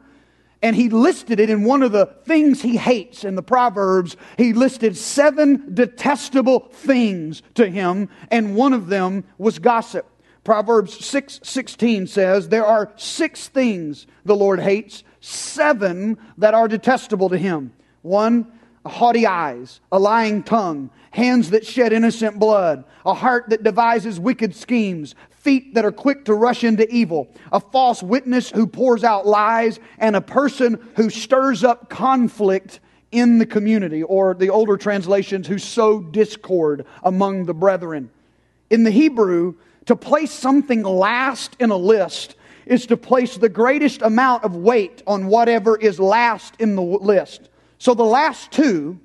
and 0.62 0.76
he 0.76 0.90
listed 0.90 1.40
it 1.40 1.50
in 1.50 1.64
one 1.64 1.84
of 1.84 1.92
the 1.92 2.06
things 2.26 2.62
he 2.62 2.78
hates 2.78 3.24
in 3.24 3.36
the 3.36 3.44
Proverbs. 3.44 4.18
He 4.38 4.54
listed 4.54 4.98
seven 4.98 5.74
detestable 5.74 6.70
things 6.72 7.42
to 7.56 7.68
him, 7.68 8.10
and 8.32 8.56
one 8.56 8.74
of 8.74 8.88
them 8.88 9.24
was 9.38 9.60
gossip. 9.60 10.08
Proverbs 10.44 11.04
6 11.04 11.40
16 11.44 12.08
says, 12.08 12.50
There 12.50 12.66
are 12.66 12.92
six 12.96 13.48
things 13.48 14.06
the 14.24 14.36
Lord 14.36 14.60
hates, 14.60 15.04
seven 15.20 16.18
that 16.38 16.54
are 16.54 16.68
detestable 16.68 17.30
to 17.30 17.38
him. 17.38 17.74
One, 18.04 18.52
haughty 18.89 19.25
eyes, 19.25 19.80
a 19.92 20.00
lying 20.00 20.44
tongue, 20.44 20.89
hands 21.12 21.51
that 21.51 21.65
shed 21.65 21.94
innocent 21.94 22.39
blood, 22.39 22.84
a 23.06 23.13
heart 23.13 23.50
that 23.50 23.63
devises 23.63 24.20
wicked 24.20 24.56
schemes, 24.56 25.15
feet 25.30 25.75
that 25.75 25.86
are 25.86 25.92
quick 25.92 26.25
to 26.25 26.34
rush 26.34 26.63
into 26.63 26.92
evil, 26.94 27.27
a 27.51 27.60
false 27.60 28.01
witness 28.01 28.50
who 28.50 28.65
pours 28.65 29.04
out 29.04 29.27
lies, 29.27 29.80
and 29.98 30.15
a 30.15 30.22
person 30.22 30.92
who 30.96 31.10
stirs 31.10 31.63
up 31.63 31.89
conflict 31.89 32.80
in 33.12 33.38
the 33.38 33.46
community, 33.46 34.04
or 34.04 34.34
the 34.34 34.50
older 34.50 34.75
translations, 34.75 35.48
who 35.48 35.58
sow 35.58 36.01
discord 36.01 36.86
among 37.04 37.46
the 37.46 37.54
brethren. 37.54 38.10
In 38.70 38.84
the 38.84 38.92
Hebrew, 38.92 39.56
to 39.86 39.96
place 39.96 40.32
something 40.32 40.84
last 40.84 41.56
in 41.60 41.70
a 41.70 41.77
list 41.77 42.36
is 42.65 42.88
to 42.88 42.98
place 42.98 43.38
the 43.38 43.50
greatest 43.50 44.01
amount 44.01 44.44
of 44.44 44.56
weight 44.56 45.04
on 45.06 45.27
whatever 45.27 45.77
is 45.77 46.00
last 46.00 46.56
in 46.60 46.75
the 46.75 46.82
list. 46.82 47.50
So 47.77 47.94
the 47.94 48.03
last 48.03 48.51
two 48.51 49.00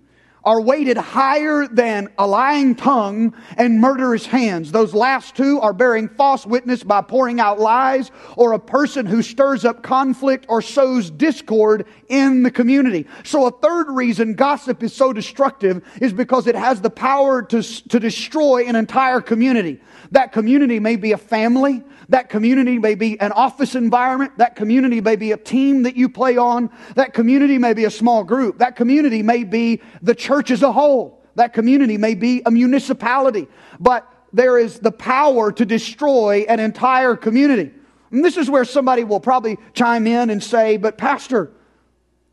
are 0.44 0.60
weighted 0.60 0.96
higher 0.96 1.66
than 1.66 2.08
a 2.18 2.26
lying 2.26 2.74
tongue 2.74 3.34
and 3.56 3.80
murderous 3.80 4.24
hands. 4.24 4.72
Those 4.72 4.94
last 4.94 5.36
two 5.36 5.60
are 5.60 5.72
bearing 5.72 6.08
false 6.08 6.46
witness 6.46 6.82
by 6.82 7.02
pouring 7.02 7.40
out 7.40 7.60
lies 7.60 8.10
or 8.36 8.52
a 8.52 8.58
person 8.58 9.06
who 9.06 9.22
stirs 9.22 9.64
up 9.64 9.82
conflict 9.82 10.46
or 10.48 10.62
sows 10.62 11.10
discord 11.10 11.86
in 12.10 12.42
the 12.42 12.50
community. 12.50 13.06
So 13.24 13.46
a 13.46 13.50
third 13.50 13.88
reason 13.88 14.34
gossip 14.34 14.82
is 14.82 14.92
so 14.92 15.12
destructive 15.12 15.82
is 16.00 16.12
because 16.12 16.46
it 16.46 16.56
has 16.56 16.80
the 16.80 16.90
power 16.90 17.42
to, 17.42 17.62
to 17.62 18.00
destroy 18.00 18.66
an 18.66 18.76
entire 18.76 19.20
community. 19.20 19.80
That 20.10 20.32
community 20.32 20.80
may 20.80 20.96
be 20.96 21.12
a 21.12 21.18
family. 21.18 21.82
That 22.08 22.28
community 22.28 22.78
may 22.78 22.96
be 22.96 23.18
an 23.20 23.30
office 23.32 23.76
environment. 23.76 24.36
That 24.38 24.56
community 24.56 25.00
may 25.00 25.16
be 25.16 25.30
a 25.32 25.36
team 25.36 25.84
that 25.84 25.96
you 25.96 26.08
play 26.08 26.36
on. 26.36 26.68
That 26.96 27.14
community 27.14 27.56
may 27.56 27.72
be 27.72 27.84
a 27.84 27.90
small 27.90 28.24
group. 28.24 28.58
That 28.58 28.74
community 28.74 29.22
may 29.22 29.44
be 29.44 29.80
the 30.02 30.14
church 30.14 30.50
as 30.50 30.62
a 30.62 30.72
whole. 30.72 31.22
That 31.36 31.52
community 31.52 31.96
may 31.96 32.16
be 32.16 32.42
a 32.44 32.50
municipality. 32.50 33.46
But 33.78 34.06
there 34.32 34.58
is 34.58 34.80
the 34.80 34.92
power 34.92 35.52
to 35.52 35.64
destroy 35.64 36.44
an 36.48 36.58
entire 36.58 37.14
community. 37.14 37.72
And 38.10 38.24
this 38.24 38.36
is 38.36 38.50
where 38.50 38.64
somebody 38.64 39.04
will 39.04 39.20
probably 39.20 39.58
chime 39.72 40.06
in 40.06 40.30
and 40.30 40.42
say, 40.42 40.76
But, 40.76 40.98
Pastor, 40.98 41.52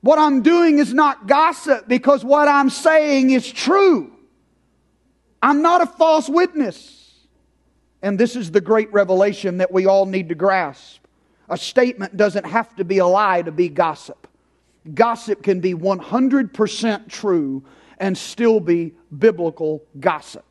what 0.08 0.20
I'm 0.20 0.42
doing 0.42 0.80
is 0.80 0.94
not 0.94 1.28
gossip 1.28 1.86
because 1.86 2.24
what 2.24 2.48
I'm 2.48 2.70
saying 2.70 3.32
is 3.32 3.52
true. 3.52 4.10
I'm 5.44 5.62
not 5.62 5.82
a 5.82 5.86
false 5.86 6.30
witness. 6.30 7.14
And 8.02 8.18
this 8.18 8.38
is 8.38 8.52
the 8.52 8.62
great 8.62 8.90
revelation 8.94 9.58
that 9.58 9.70
we 9.70 9.86
all 9.86 10.06
need 10.06 10.30
to 10.30 10.36
grasp. 10.36 11.02
A 11.50 11.58
statement 11.58 12.16
doesn't 12.16 12.46
have 12.46 12.74
to 12.78 12.86
be 12.86 13.00
a 13.00 13.06
lie 13.06 13.42
to 13.42 13.52
be 13.52 13.68
gossip. 13.68 14.30
Gossip 14.94 15.44
can 15.44 15.60
be 15.60 15.74
100% 15.74 17.10
true 17.10 17.66
and 17.98 18.18
still 18.18 18.62
be 18.62 18.94
biblical 19.20 19.84
gossip 20.00 20.46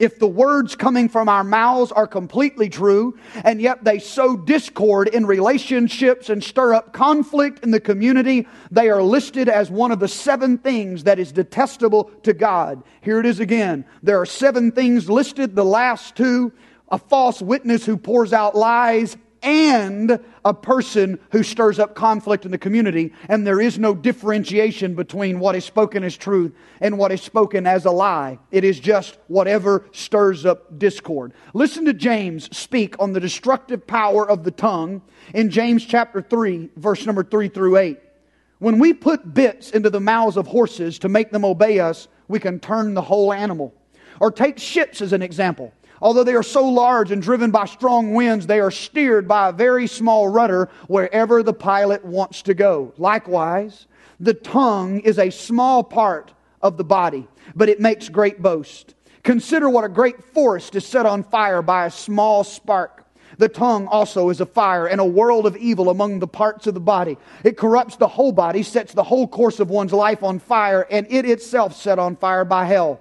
if 0.00 0.18
the 0.18 0.26
words 0.26 0.74
coming 0.74 1.08
from 1.08 1.28
our 1.28 1.44
mouths 1.44 1.92
are 1.92 2.06
completely 2.06 2.68
true, 2.68 3.16
and 3.44 3.60
yet 3.60 3.84
they 3.84 4.00
sow 4.00 4.36
discord 4.36 5.08
in 5.08 5.26
relationships 5.26 6.28
and 6.28 6.42
stir 6.42 6.74
up 6.74 6.92
conflict 6.92 7.62
in 7.62 7.70
the 7.70 7.78
community, 7.78 8.48
they 8.70 8.88
are 8.88 9.02
listed 9.02 9.48
as 9.48 9.70
one 9.70 9.92
of 9.92 10.00
the 10.00 10.08
seven 10.08 10.58
things 10.58 11.04
that 11.04 11.18
is 11.18 11.30
detestable 11.30 12.04
to 12.22 12.32
God. 12.32 12.82
Here 13.02 13.20
it 13.20 13.26
is 13.26 13.38
again. 13.38 13.84
There 14.02 14.20
are 14.20 14.26
seven 14.26 14.72
things 14.72 15.08
listed, 15.08 15.54
the 15.54 15.64
last 15.64 16.16
two 16.16 16.52
a 16.90 16.98
false 16.98 17.40
witness 17.40 17.86
who 17.86 17.96
pours 17.96 18.32
out 18.32 18.56
lies 18.56 19.16
and 19.42 20.20
a 20.44 20.54
person 20.54 21.18
who 21.32 21.42
stirs 21.42 21.78
up 21.78 21.94
conflict 21.94 22.44
in 22.44 22.50
the 22.50 22.58
community, 22.58 23.12
and 23.28 23.46
there 23.46 23.60
is 23.60 23.78
no 23.78 23.94
differentiation 23.94 24.94
between 24.94 25.40
what 25.40 25.54
is 25.54 25.64
spoken 25.64 26.04
as 26.04 26.16
truth 26.16 26.52
and 26.80 26.98
what 26.98 27.12
is 27.12 27.22
spoken 27.22 27.66
as 27.66 27.84
a 27.84 27.90
lie. 27.90 28.38
It 28.50 28.64
is 28.64 28.80
just 28.80 29.18
whatever 29.28 29.86
stirs 29.92 30.44
up 30.44 30.78
discord. 30.78 31.32
Listen 31.54 31.84
to 31.86 31.94
James 31.94 32.54
speak 32.56 32.96
on 32.98 33.12
the 33.12 33.20
destructive 33.20 33.86
power 33.86 34.28
of 34.28 34.44
the 34.44 34.50
tongue 34.50 35.02
in 35.34 35.50
James 35.50 35.84
chapter 35.84 36.20
3, 36.20 36.70
verse 36.76 37.06
number 37.06 37.24
3 37.24 37.48
through 37.48 37.76
8. 37.76 37.98
When 38.58 38.78
we 38.78 38.92
put 38.92 39.32
bits 39.32 39.70
into 39.70 39.88
the 39.88 40.00
mouths 40.00 40.36
of 40.36 40.46
horses 40.46 40.98
to 40.98 41.08
make 41.08 41.30
them 41.30 41.46
obey 41.46 41.80
us, 41.80 42.08
we 42.28 42.38
can 42.38 42.60
turn 42.60 42.92
the 42.94 43.02
whole 43.02 43.32
animal. 43.32 43.74
Or 44.20 44.30
take 44.30 44.58
ships 44.58 45.00
as 45.00 45.14
an 45.14 45.22
example. 45.22 45.72
Although 46.02 46.24
they 46.24 46.34
are 46.34 46.42
so 46.42 46.66
large 46.66 47.10
and 47.10 47.20
driven 47.20 47.50
by 47.50 47.66
strong 47.66 48.14
winds, 48.14 48.46
they 48.46 48.60
are 48.60 48.70
steered 48.70 49.28
by 49.28 49.48
a 49.48 49.52
very 49.52 49.86
small 49.86 50.28
rudder 50.28 50.70
wherever 50.88 51.42
the 51.42 51.52
pilot 51.52 52.04
wants 52.04 52.42
to 52.42 52.54
go. 52.54 52.94
Likewise, 52.96 53.86
the 54.18 54.34
tongue 54.34 55.00
is 55.00 55.18
a 55.18 55.30
small 55.30 55.84
part 55.84 56.32
of 56.62 56.76
the 56.76 56.84
body, 56.84 57.28
but 57.54 57.68
it 57.68 57.80
makes 57.80 58.08
great 58.08 58.40
boast. 58.40 58.94
Consider 59.22 59.68
what 59.68 59.84
a 59.84 59.88
great 59.88 60.22
forest 60.24 60.74
is 60.74 60.86
set 60.86 61.04
on 61.04 61.22
fire 61.22 61.60
by 61.60 61.86
a 61.86 61.90
small 61.90 62.44
spark. 62.44 63.04
The 63.36 63.48
tongue 63.48 63.86
also 63.86 64.28
is 64.30 64.40
a 64.40 64.46
fire 64.46 64.86
and 64.86 65.00
a 65.00 65.04
world 65.04 65.46
of 65.46 65.56
evil 65.56 65.90
among 65.90 66.18
the 66.18 66.26
parts 66.26 66.66
of 66.66 66.74
the 66.74 66.80
body. 66.80 67.18
It 67.44 67.56
corrupts 67.56 67.96
the 67.96 68.08
whole 68.08 68.32
body, 68.32 68.62
sets 68.62 68.92
the 68.92 69.02
whole 69.02 69.28
course 69.28 69.60
of 69.60 69.70
one's 69.70 69.92
life 69.92 70.22
on 70.22 70.38
fire, 70.38 70.86
and 70.90 71.06
it 71.10 71.24
itself 71.24 71.74
set 71.74 71.98
on 71.98 72.16
fire 72.16 72.44
by 72.44 72.64
hell. 72.64 73.00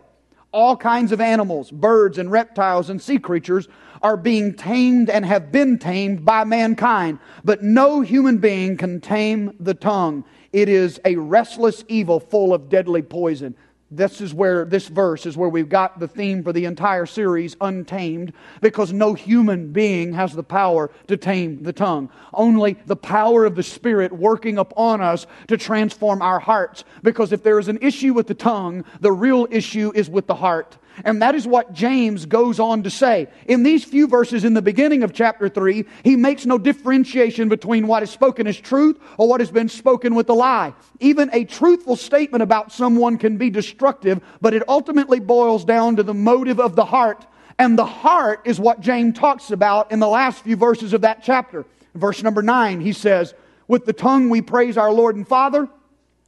All 0.51 0.75
kinds 0.75 1.11
of 1.11 1.21
animals, 1.21 1.69
birds 1.69 2.17
and 2.17 2.31
reptiles 2.31 2.89
and 2.89 3.01
sea 3.01 3.19
creatures 3.19 3.67
are 4.01 4.17
being 4.17 4.53
tamed 4.53 5.09
and 5.09 5.25
have 5.25 5.51
been 5.51 5.77
tamed 5.77 6.25
by 6.25 6.43
mankind. 6.43 7.19
But 7.43 7.63
no 7.63 8.01
human 8.01 8.37
being 8.37 8.77
can 8.77 8.99
tame 9.01 9.55
the 9.59 9.73
tongue. 9.73 10.23
It 10.51 10.67
is 10.67 10.99
a 11.05 11.15
restless 11.17 11.83
evil 11.87 12.19
full 12.19 12.53
of 12.53 12.69
deadly 12.69 13.03
poison. 13.03 13.55
This 13.91 14.21
is 14.21 14.35
where 14.35 14.65
this 14.65 14.87
verse 14.87 15.25
is 15.25 15.35
where 15.35 15.49
we've 15.49 15.67
got 15.67 15.99
the 15.99 16.07
theme 16.07 16.43
for 16.43 16.53
the 16.53 16.65
entire 16.65 17.07
series, 17.07 17.57
Untamed, 17.59 18.33
because 18.61 18.93
no 18.93 19.15
human 19.15 19.71
being 19.71 20.13
has 20.13 20.33
the 20.33 20.43
power 20.43 20.91
to 21.07 21.17
tame 21.17 21.63
the 21.63 21.73
tongue. 21.73 22.09
Only 22.31 22.77
the 22.85 22.95
power 22.95 23.45
of 23.45 23.55
the 23.55 23.63
Spirit 23.63 24.11
working 24.11 24.59
upon 24.59 25.01
us 25.01 25.25
to 25.47 25.57
transform 25.57 26.21
our 26.21 26.39
hearts. 26.39 26.83
Because 27.01 27.31
if 27.31 27.41
there 27.41 27.57
is 27.57 27.67
an 27.67 27.79
issue 27.81 28.13
with 28.13 28.27
the 28.27 28.35
tongue, 28.35 28.85
the 29.01 29.11
real 29.11 29.47
issue 29.49 29.91
is 29.95 30.07
with 30.07 30.27
the 30.27 30.35
heart. 30.35 30.77
And 31.05 31.21
that 31.21 31.35
is 31.35 31.47
what 31.47 31.73
James 31.73 32.25
goes 32.25 32.59
on 32.59 32.83
to 32.83 32.89
say. 32.89 33.27
In 33.47 33.63
these 33.63 33.83
few 33.83 34.07
verses 34.07 34.43
in 34.43 34.53
the 34.53 34.61
beginning 34.61 35.03
of 35.03 35.13
chapter 35.13 35.49
3, 35.49 35.85
he 36.03 36.15
makes 36.15 36.45
no 36.45 36.57
differentiation 36.57 37.49
between 37.49 37.87
what 37.87 38.03
is 38.03 38.09
spoken 38.09 38.47
as 38.47 38.57
truth 38.57 38.99
or 39.17 39.27
what 39.27 39.39
has 39.39 39.51
been 39.51 39.69
spoken 39.69 40.15
with 40.15 40.29
a 40.29 40.33
lie. 40.33 40.73
Even 40.99 41.29
a 41.33 41.45
truthful 41.45 41.95
statement 41.95 42.41
about 42.43 42.71
someone 42.71 43.17
can 43.17 43.37
be 43.37 43.49
destructive, 43.49 44.21
but 44.41 44.53
it 44.53 44.67
ultimately 44.67 45.19
boils 45.19 45.63
down 45.63 45.95
to 45.95 46.03
the 46.03 46.13
motive 46.13 46.59
of 46.59 46.75
the 46.75 46.85
heart. 46.85 47.25
And 47.57 47.77
the 47.77 47.85
heart 47.85 48.41
is 48.45 48.59
what 48.59 48.79
James 48.79 49.17
talks 49.17 49.51
about 49.51 49.91
in 49.91 49.99
the 49.99 50.07
last 50.07 50.43
few 50.43 50.55
verses 50.55 50.93
of 50.93 51.01
that 51.01 51.23
chapter. 51.23 51.65
Verse 51.95 52.23
number 52.23 52.41
9, 52.41 52.79
he 52.81 52.93
says, 52.93 53.33
With 53.67 53.85
the 53.85 53.93
tongue 53.93 54.29
we 54.29 54.41
praise 54.41 54.77
our 54.77 54.91
Lord 54.91 55.15
and 55.15 55.27
Father 55.27 55.69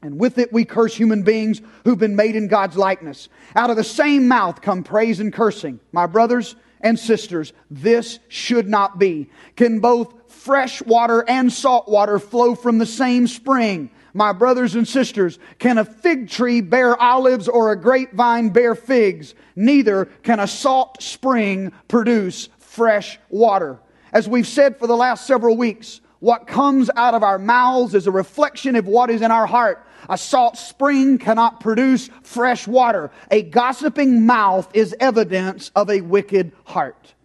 and 0.01 0.20
with 0.20 0.38
it 0.38 0.51
we 0.51 0.65
curse 0.65 0.96
human 0.96 1.24
beings 1.24 1.62
who've 1.84 1.98
been 1.98 2.15
made 2.15 2.36
in 2.36 2.48
God's 2.48 2.77
likeness. 2.77 3.29
Out 3.55 3.70
of 3.70 3.77
the 3.77 3.84
same 3.84 4.27
mouth 4.27 4.62
come 4.62 4.84
praise 4.84 5.20
and 5.20 5.31
cursing. 5.31 5.79
My 5.91 6.08
brothers 6.08 6.55
and 6.81 6.98
sisters, 6.98 7.53
this 7.70 8.20
should 8.27 8.67
not 8.67 9.00
be. 9.00 9.29
Can 9.55 9.79
both 9.79 10.31
fresh 10.31 10.81
water 10.81 11.24
and 11.27 11.51
salt 11.51 11.88
water 11.88 12.20
flow 12.20 12.55
from 12.55 12.79
the 12.79 12.86
same 12.86 13.27
spring? 13.27 13.91
My 14.13 14.34
brothers 14.34 14.75
and 14.75 14.88
sisters, 14.88 15.39
can 15.58 15.77
a 15.77 15.86
fig 15.86 16.29
tree 16.29 16.62
bear 16.62 17.00
olives 17.01 17.48
or 17.48 17.72
a 17.72 17.79
grapevine 17.79 18.50
bear 18.50 18.75
figs? 18.75 19.36
Neither 19.55 20.05
can 20.24 20.39
a 20.39 20.48
salt 20.48 21.01
spring 21.01 21.72
produce 21.88 22.50
fresh 22.60 23.20
water. 23.29 23.79
As 24.12 24.27
we've 24.27 24.48
said 24.48 24.77
for 24.77 24.88
the 24.88 24.98
last 24.98 25.25
several 25.25 25.55
weeks, 25.55 26.01
what 26.22 26.46
comes 26.46 26.90
out 26.96 27.16
of 27.16 27.24
our 27.24 27.40
mouths 27.40 27.96
is 27.96 28.06
a 28.06 28.12
reflection 28.12 28.75
of 28.75 28.86
what 28.86 29.10
is 29.10 29.24
in 29.24 29.32
our 29.32 29.48
heart. 29.48 29.86
A 30.08 30.20
salt 30.20 30.56
spring 30.56 31.18
cannot 31.18 31.60
produce 31.60 32.12
fresh 32.22 32.68
water. 32.68 33.10
A 33.32 33.42
gossiping 33.42 34.28
mouth 34.28 34.70
is 34.75 34.96
evidence 35.00 35.72
of 35.75 35.90
a 35.90 36.01
wicked 36.01 36.51
heart. 36.63 37.16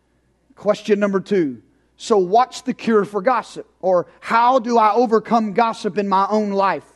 Question 0.54 0.98
number 0.98 1.20
two. 1.20 1.62
So, 1.98 2.16
what's 2.16 2.62
the 2.62 2.72
cure 2.72 3.04
for 3.04 3.20
gossip? 3.20 3.70
Or 3.80 4.06
how 4.20 4.58
do 4.58 4.78
I 4.78 4.94
overcome 4.94 5.52
gossip 5.52 5.98
in 5.98 6.08
my 6.08 6.26
own 6.30 6.50
life? 6.50 6.90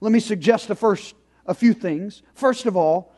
Let 0.00 0.10
me 0.10 0.20
suggest 0.20 0.66
the 0.66 0.74
first, 0.74 1.14
a 1.46 1.54
few 1.54 1.74
things. 1.74 2.22
First 2.34 2.66
of 2.66 2.76
all, 2.76 3.12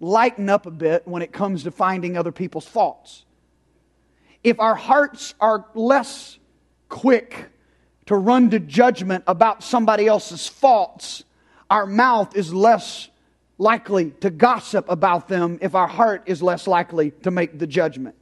lighten 0.00 0.50
up 0.50 0.66
a 0.66 0.70
bit 0.70 1.08
when 1.08 1.22
it 1.22 1.32
comes 1.32 1.64
to 1.64 1.70
finding 1.70 2.18
other 2.18 2.32
people's 2.32 2.66
faults. 2.66 3.24
If 4.42 4.60
our 4.60 4.74
hearts 4.74 5.34
are 5.40 5.64
less 5.74 6.38
quick 6.90 7.46
to 8.06 8.16
run 8.16 8.50
to 8.50 8.58
judgment 8.58 9.24
about 9.26 9.62
somebody 9.62 10.06
else's 10.06 10.46
faults, 10.46 11.24
our 11.70 11.86
mouth 11.86 12.36
is 12.36 12.52
less 12.52 13.08
likely 13.58 14.10
to 14.20 14.30
gossip 14.30 14.88
about 14.88 15.28
them 15.28 15.58
if 15.62 15.74
our 15.74 15.86
heart 15.86 16.22
is 16.26 16.42
less 16.42 16.66
likely 16.66 17.12
to 17.22 17.30
make 17.30 17.58
the 17.58 17.66
judgment. 17.66 18.16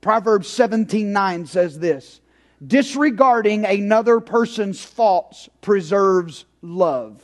Proverbs 0.00 0.48
17:9 0.48 1.46
says 1.46 1.78
this, 1.78 2.20
disregarding 2.64 3.64
another 3.64 4.20
person's 4.20 4.84
faults 4.84 5.48
preserves 5.60 6.44
love. 6.60 7.22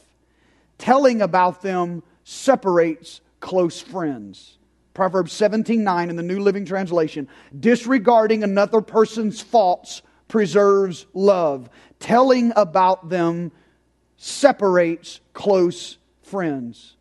Telling 0.78 1.22
about 1.22 1.62
them 1.62 2.02
separates 2.24 3.20
close 3.40 3.80
friends. 3.80 4.58
Proverbs 4.94 5.32
17:9 5.32 6.10
in 6.10 6.16
the 6.16 6.22
New 6.22 6.40
Living 6.40 6.64
Translation, 6.64 7.28
disregarding 7.58 8.42
another 8.42 8.80
person's 8.80 9.40
faults 9.40 10.02
preserves 10.28 11.06
love. 11.14 11.68
Telling 11.98 12.52
about 12.54 13.08
them 13.08 13.50
separates 14.16 15.20
close 15.32 15.98
friends. 16.22 16.94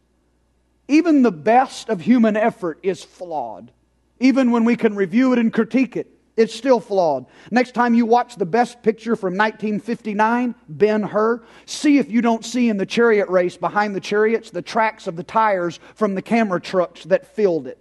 Even 0.87 1.21
the 1.21 1.31
best 1.31 1.89
of 1.89 2.01
human 2.01 2.37
effort 2.37 2.79
is 2.81 3.03
flawed. 3.03 3.71
Even 4.19 4.51
when 4.51 4.63
we 4.63 4.75
can 4.75 4.95
review 4.95 5.33
it 5.33 5.39
and 5.39 5.51
critique 5.53 5.97
it, 5.97 6.07
It's 6.37 6.53
still 6.53 6.79
flawed. 6.79 7.25
Next 7.49 7.73
time 7.73 7.95
you 7.95 8.05
watch 8.05 8.35
the 8.35 8.45
best 8.45 8.83
picture 8.83 9.15
from 9.15 9.33
1959, 9.33 10.53
Ben 10.69 11.01
Hur, 11.01 11.43
see 11.65 11.97
if 11.97 12.11
you 12.11 12.21
don't 12.21 12.45
see 12.45 12.69
in 12.69 12.77
the 12.77 12.85
chariot 12.85 13.27
race 13.27 13.57
behind 13.57 13.95
the 13.95 13.99
chariots 13.99 14.51
the 14.51 14.61
tracks 14.61 15.07
of 15.07 15.15
the 15.15 15.23
tires 15.23 15.79
from 15.95 16.13
the 16.13 16.21
camera 16.21 16.61
trucks 16.61 17.05
that 17.05 17.35
filled 17.35 17.65
it. 17.65 17.79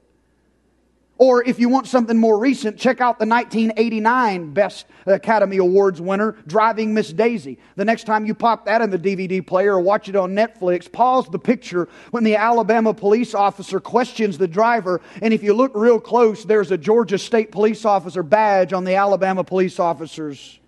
Or 1.19 1.43
if 1.45 1.59
you 1.59 1.71
want 1.71 1.87
something 1.87 2.19
more 2.19 2.39
recent, 2.39 2.79
check 2.79 3.01
out 3.01 3.19
the 3.19 3.27
1989 3.27 4.53
Best 4.53 4.87
Academy 5.07 5.57
Awards 5.57 5.99
winner, 5.99 6.33
Driving 6.47 6.93
Miss 6.93 7.11
Daisy. 7.11 7.59
The 7.77 7.87
next 7.87 8.05
time 8.05 8.27
you 8.27 8.35
pop 8.35 8.67
that 8.67 8.83
in 8.83 8.91
the 8.91 8.99
DVD 8.99 9.45
player 9.47 9.77
or 9.77 9.81
watch 9.81 10.11
it 10.11 10.17
on 10.17 10.35
Netflix, 10.35 10.91
pause 10.91 11.27
the 11.31 11.39
picture 11.39 11.89
when 12.11 12.23
the 12.23 12.37
Alabama 12.37 12.93
police 12.93 13.35
officer 13.35 13.81
questions 13.81 14.37
the 14.37 14.49
driver, 14.49 15.01
and 15.23 15.33
if 15.33 15.43
you 15.43 15.55
look 15.55 15.73
real 15.75 15.99
close, 15.99 16.45
there's 16.45 16.71
a 16.71 16.77
Georgia 16.77 17.17
State 17.17 17.51
police 17.51 17.87
officer 17.87 18.23
badge 18.23 18.75
on 18.75 18.85
the 18.85 18.95
Alabama 18.95 19.43
police 19.43 19.81
officer's 19.81 20.59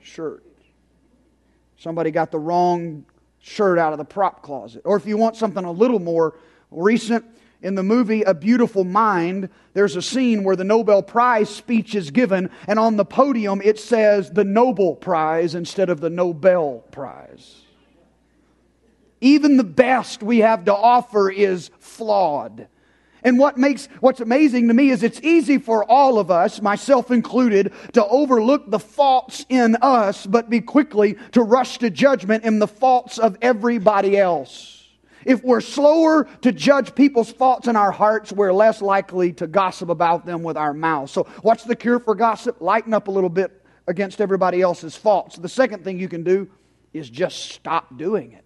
shirt. 0.00 0.44
Somebody 1.78 2.12
got 2.12 2.30
the 2.30 2.38
wrong 2.38 3.04
shirt 3.40 3.78
out 3.78 3.92
of 3.92 3.98
the 3.98 4.04
prop 4.04 4.42
closet. 4.42 4.82
Or 4.84 4.96
if 4.96 5.04
you 5.04 5.16
want 5.16 5.36
something 5.36 5.64
a 5.64 5.70
little 5.70 5.98
more 5.98 6.36
recent, 6.70 7.24
in 7.66 7.74
the 7.74 7.82
movie 7.82 8.22
A 8.22 8.32
Beautiful 8.32 8.84
Mind, 8.84 9.50
there's 9.74 9.96
a 9.96 10.02
scene 10.02 10.44
where 10.44 10.54
the 10.54 10.62
Noble 10.62 11.02
Prize 11.02 11.50
speech 11.50 11.96
is 11.96 12.12
given, 12.12 12.48
and 12.68 12.78
on 12.78 12.96
the 12.96 13.04
podium 13.04 13.60
it 13.60 13.80
says 13.80 14.30
the 14.30 14.44
Nobel 14.44 14.94
Prize 14.94 15.56
instead 15.56 15.90
of 15.90 16.00
the 16.00 16.08
Nobel 16.08 16.84
Prize. 16.92 17.62
Even 19.20 19.56
the 19.56 19.64
best 19.64 20.22
we 20.22 20.38
have 20.38 20.66
to 20.66 20.74
offer 20.74 21.28
is 21.28 21.72
flawed. 21.80 22.68
And 23.24 23.36
what 23.36 23.58
makes 23.58 23.88
what's 23.98 24.20
amazing 24.20 24.68
to 24.68 24.74
me 24.74 24.90
is 24.90 25.02
it's 25.02 25.20
easy 25.22 25.58
for 25.58 25.82
all 25.84 26.20
of 26.20 26.30
us, 26.30 26.62
myself 26.62 27.10
included, 27.10 27.72
to 27.94 28.06
overlook 28.06 28.70
the 28.70 28.78
faults 28.78 29.44
in 29.48 29.74
us, 29.82 30.24
but 30.24 30.48
be 30.48 30.60
quickly 30.60 31.16
to 31.32 31.42
rush 31.42 31.78
to 31.78 31.90
judgment 31.90 32.44
in 32.44 32.60
the 32.60 32.68
faults 32.68 33.18
of 33.18 33.36
everybody 33.42 34.16
else. 34.16 34.75
If 35.26 35.42
we're 35.42 35.60
slower 35.60 36.28
to 36.42 36.52
judge 36.52 36.94
people's 36.94 37.32
faults 37.32 37.66
in 37.66 37.74
our 37.74 37.90
hearts, 37.90 38.32
we're 38.32 38.52
less 38.52 38.80
likely 38.80 39.32
to 39.34 39.48
gossip 39.48 39.88
about 39.88 40.24
them 40.24 40.44
with 40.44 40.56
our 40.56 40.72
mouths. 40.72 41.10
So, 41.10 41.24
what's 41.42 41.64
the 41.64 41.74
cure 41.74 41.98
for 41.98 42.14
gossip? 42.14 42.60
Lighten 42.60 42.94
up 42.94 43.08
a 43.08 43.10
little 43.10 43.28
bit 43.28 43.60
against 43.88 44.20
everybody 44.20 44.62
else's 44.62 44.94
faults. 44.94 45.34
The 45.34 45.48
second 45.48 45.82
thing 45.82 45.98
you 45.98 46.08
can 46.08 46.22
do 46.22 46.48
is 46.92 47.10
just 47.10 47.50
stop 47.50 47.98
doing 47.98 48.32
it. 48.34 48.44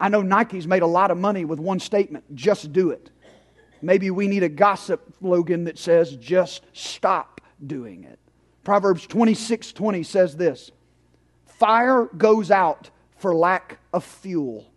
I 0.00 0.08
know 0.08 0.22
Nike's 0.22 0.66
made 0.66 0.80
a 0.80 0.86
lot 0.86 1.10
of 1.10 1.18
money 1.18 1.44
with 1.44 1.58
one 1.58 1.80
statement 1.80 2.34
just 2.34 2.72
do 2.72 2.90
it. 2.90 3.10
Maybe 3.82 4.10
we 4.10 4.26
need 4.26 4.44
a 4.44 4.48
gossip 4.48 5.16
slogan 5.18 5.64
that 5.64 5.78
says 5.78 6.16
just 6.16 6.64
stop 6.72 7.42
doing 7.64 8.04
it. 8.04 8.18
Proverbs 8.64 9.06
26 9.06 9.72
20 9.72 10.02
says 10.02 10.34
this 10.34 10.70
Fire 11.44 12.06
goes 12.16 12.50
out 12.50 12.88
for 13.18 13.34
lack 13.34 13.80
of 13.92 14.02
fuel 14.02 14.72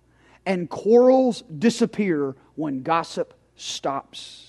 and 0.45 0.69
quarrels 0.69 1.43
disappear 1.43 2.35
when 2.55 2.83
gossip 2.83 3.33
stops. 3.55 4.47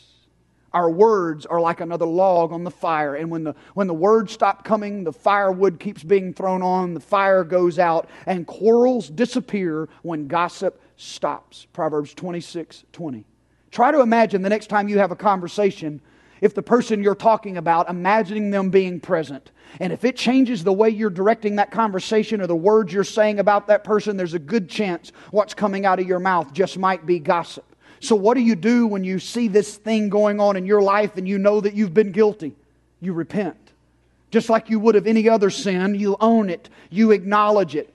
Our 0.72 0.90
words 0.90 1.44
are 1.44 1.60
like 1.60 1.80
another 1.80 2.06
log 2.06 2.50
on 2.50 2.64
the 2.64 2.70
fire, 2.70 3.14
and 3.14 3.30
when 3.30 3.44
the, 3.44 3.54
when 3.74 3.88
the 3.88 3.94
words 3.94 4.32
stop 4.32 4.64
coming, 4.64 5.04
the 5.04 5.12
firewood 5.12 5.78
keeps 5.78 6.02
being 6.02 6.32
thrown 6.32 6.62
on, 6.62 6.94
the 6.94 7.00
fire 7.00 7.44
goes 7.44 7.78
out, 7.78 8.08
and 8.26 8.46
quarrels 8.46 9.08
disappear 9.10 9.90
when 10.00 10.28
gossip 10.28 10.80
stops. 10.96 11.66
Proverbs 11.74 12.14
26 12.14 12.84
20. 12.90 13.26
Try 13.70 13.90
to 13.90 14.00
imagine 14.00 14.42
the 14.42 14.48
next 14.48 14.68
time 14.68 14.88
you 14.88 14.98
have 14.98 15.12
a 15.12 15.16
conversation 15.16 16.00
if 16.42 16.54
the 16.54 16.62
person 16.62 17.02
you're 17.02 17.14
talking 17.14 17.56
about, 17.56 17.88
imagining 17.88 18.50
them 18.50 18.68
being 18.68 18.98
present. 18.98 19.52
And 19.78 19.92
if 19.92 20.04
it 20.04 20.16
changes 20.16 20.64
the 20.64 20.72
way 20.72 20.90
you're 20.90 21.08
directing 21.08 21.56
that 21.56 21.70
conversation 21.70 22.40
or 22.40 22.48
the 22.48 22.56
words 22.56 22.92
you're 22.92 23.04
saying 23.04 23.38
about 23.38 23.68
that 23.68 23.84
person, 23.84 24.16
there's 24.16 24.34
a 24.34 24.40
good 24.40 24.68
chance 24.68 25.12
what's 25.30 25.54
coming 25.54 25.86
out 25.86 26.00
of 26.00 26.06
your 26.06 26.18
mouth 26.18 26.52
just 26.52 26.76
might 26.76 27.06
be 27.06 27.20
gossip. 27.20 27.64
So, 28.00 28.16
what 28.16 28.34
do 28.34 28.40
you 28.40 28.56
do 28.56 28.88
when 28.88 29.04
you 29.04 29.20
see 29.20 29.46
this 29.46 29.76
thing 29.76 30.08
going 30.08 30.40
on 30.40 30.56
in 30.56 30.66
your 30.66 30.82
life 30.82 31.16
and 31.16 31.28
you 31.28 31.38
know 31.38 31.60
that 31.60 31.74
you've 31.74 31.94
been 31.94 32.10
guilty? 32.10 32.56
You 33.00 33.12
repent. 33.12 33.56
Just 34.32 34.50
like 34.50 34.68
you 34.68 34.80
would 34.80 34.96
of 34.96 35.06
any 35.06 35.28
other 35.28 35.48
sin, 35.48 35.94
you 35.94 36.16
own 36.20 36.50
it, 36.50 36.68
you 36.90 37.12
acknowledge 37.12 37.76
it. 37.76 37.94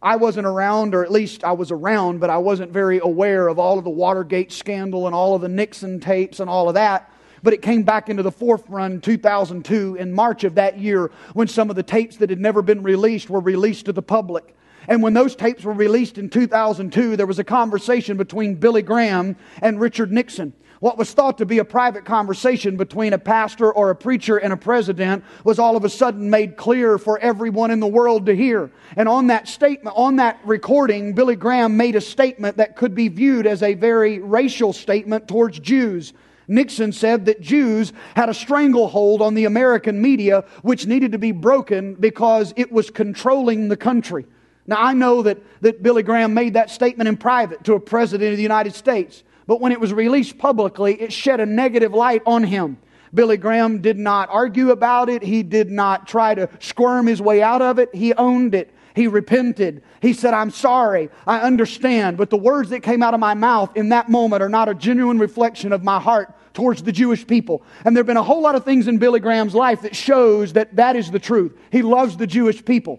I 0.00 0.14
wasn't 0.14 0.46
around, 0.46 0.94
or 0.94 1.02
at 1.04 1.10
least 1.10 1.42
I 1.42 1.52
was 1.52 1.72
around, 1.72 2.20
but 2.20 2.30
I 2.30 2.38
wasn't 2.38 2.70
very 2.70 3.00
aware 3.00 3.48
of 3.48 3.58
all 3.58 3.76
of 3.76 3.82
the 3.82 3.90
Watergate 3.90 4.52
scandal 4.52 5.06
and 5.06 5.16
all 5.16 5.34
of 5.34 5.42
the 5.42 5.48
Nixon 5.48 5.98
tapes 5.98 6.38
and 6.38 6.48
all 6.48 6.68
of 6.68 6.74
that 6.74 7.10
but 7.46 7.54
it 7.54 7.62
came 7.62 7.84
back 7.84 8.08
into 8.08 8.24
the 8.24 8.32
forefront 8.32 8.94
in 8.94 9.00
2002 9.00 9.94
in 9.94 10.12
March 10.12 10.42
of 10.42 10.56
that 10.56 10.80
year 10.80 11.12
when 11.32 11.46
some 11.46 11.70
of 11.70 11.76
the 11.76 11.82
tapes 11.84 12.16
that 12.16 12.28
had 12.28 12.40
never 12.40 12.60
been 12.60 12.82
released 12.82 13.30
were 13.30 13.38
released 13.38 13.84
to 13.84 13.92
the 13.92 14.02
public. 14.02 14.56
And 14.88 15.00
when 15.00 15.14
those 15.14 15.36
tapes 15.36 15.62
were 15.62 15.72
released 15.72 16.18
in 16.18 16.28
2002, 16.28 17.16
there 17.16 17.24
was 17.24 17.38
a 17.38 17.44
conversation 17.44 18.16
between 18.16 18.56
Billy 18.56 18.82
Graham 18.82 19.36
and 19.62 19.78
Richard 19.78 20.10
Nixon. 20.10 20.54
What 20.80 20.98
was 20.98 21.12
thought 21.12 21.38
to 21.38 21.46
be 21.46 21.58
a 21.58 21.64
private 21.64 22.04
conversation 22.04 22.76
between 22.76 23.12
a 23.12 23.18
pastor 23.18 23.72
or 23.72 23.90
a 23.90 23.94
preacher 23.94 24.38
and 24.38 24.52
a 24.52 24.56
president 24.56 25.22
was 25.44 25.60
all 25.60 25.76
of 25.76 25.84
a 25.84 25.88
sudden 25.88 26.28
made 26.28 26.56
clear 26.56 26.98
for 26.98 27.16
everyone 27.20 27.70
in 27.70 27.78
the 27.78 27.86
world 27.86 28.26
to 28.26 28.34
hear. 28.34 28.72
And 28.96 29.08
on 29.08 29.28
that 29.28 29.46
statement, 29.46 29.96
on 29.96 30.16
that 30.16 30.40
recording, 30.44 31.14
Billy 31.14 31.36
Graham 31.36 31.76
made 31.76 31.94
a 31.94 32.00
statement 32.00 32.56
that 32.56 32.74
could 32.74 32.96
be 32.96 33.06
viewed 33.06 33.46
as 33.46 33.62
a 33.62 33.74
very 33.74 34.18
racial 34.18 34.72
statement 34.72 35.28
towards 35.28 35.60
Jews. 35.60 36.12
Nixon 36.48 36.92
said 36.92 37.26
that 37.26 37.40
Jews 37.40 37.92
had 38.14 38.28
a 38.28 38.34
stranglehold 38.34 39.22
on 39.22 39.34
the 39.34 39.44
American 39.44 40.00
media 40.00 40.44
which 40.62 40.86
needed 40.86 41.12
to 41.12 41.18
be 41.18 41.32
broken 41.32 41.94
because 41.94 42.52
it 42.56 42.70
was 42.70 42.90
controlling 42.90 43.68
the 43.68 43.76
country. 43.76 44.26
Now, 44.66 44.76
I 44.78 44.94
know 44.94 45.22
that, 45.22 45.38
that 45.62 45.82
Billy 45.82 46.02
Graham 46.02 46.34
made 46.34 46.54
that 46.54 46.70
statement 46.70 47.08
in 47.08 47.16
private 47.16 47.64
to 47.64 47.74
a 47.74 47.80
president 47.80 48.32
of 48.32 48.36
the 48.36 48.42
United 48.42 48.74
States, 48.74 49.22
but 49.46 49.60
when 49.60 49.72
it 49.72 49.80
was 49.80 49.92
released 49.92 50.38
publicly, 50.38 51.00
it 51.00 51.12
shed 51.12 51.40
a 51.40 51.46
negative 51.46 51.92
light 51.92 52.22
on 52.26 52.42
him. 52.44 52.78
Billy 53.14 53.36
Graham 53.36 53.80
did 53.80 53.98
not 53.98 54.28
argue 54.30 54.70
about 54.70 55.08
it. 55.08 55.22
He 55.22 55.42
did 55.42 55.70
not 55.70 56.06
try 56.08 56.34
to 56.34 56.48
squirm 56.58 57.06
his 57.06 57.22
way 57.22 57.42
out 57.42 57.62
of 57.62 57.78
it. 57.78 57.94
He 57.94 58.12
owned 58.14 58.54
it. 58.54 58.74
He 58.96 59.08
repented. 59.08 59.82
He 60.00 60.14
said, 60.14 60.32
I'm 60.32 60.50
sorry. 60.50 61.10
I 61.26 61.40
understand. 61.40 62.16
But 62.16 62.30
the 62.30 62.38
words 62.38 62.70
that 62.70 62.82
came 62.82 63.02
out 63.02 63.12
of 63.12 63.20
my 63.20 63.34
mouth 63.34 63.76
in 63.76 63.90
that 63.90 64.08
moment 64.08 64.42
are 64.42 64.48
not 64.48 64.70
a 64.70 64.74
genuine 64.74 65.18
reflection 65.18 65.74
of 65.74 65.84
my 65.84 66.00
heart 66.00 66.34
towards 66.54 66.82
the 66.82 66.92
Jewish 66.92 67.26
people. 67.26 67.62
And 67.84 67.94
there 67.94 68.00
have 68.00 68.06
been 68.06 68.16
a 68.16 68.22
whole 68.22 68.40
lot 68.40 68.54
of 68.54 68.64
things 68.64 68.88
in 68.88 68.96
Billy 68.96 69.20
Graham's 69.20 69.54
life 69.54 69.82
that 69.82 69.94
shows 69.94 70.54
that 70.54 70.76
that 70.76 70.96
is 70.96 71.10
the 71.10 71.18
truth. 71.18 71.54
He 71.70 71.82
loves 71.82 72.16
the 72.16 72.26
Jewish 72.26 72.64
people. 72.64 72.98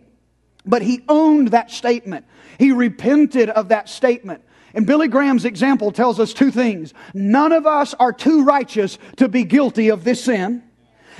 But 0.68 0.84
he 0.84 1.04
owned 1.10 1.48
that 1.48 1.72
statement. 1.72 2.28
He 2.60 2.72
repented 2.72 3.50
of 3.50 3.70
that 3.70 3.90
statement. 3.90 4.44
And 4.76 4.86
Billy 4.86 5.08
Graham's 5.08 5.46
example 5.46 5.92
tells 5.92 6.20
us 6.20 6.32
two 6.32 6.52
things. 6.52 6.94
None 7.16 7.52
of 7.52 7.66
us 7.66 7.96
are 7.96 8.14
too 8.14 8.44
righteous 8.44 9.00
to 9.16 9.28
be 9.28 9.46
guilty 9.46 9.90
of 9.90 10.04
this 10.04 10.26
sin. 10.26 10.62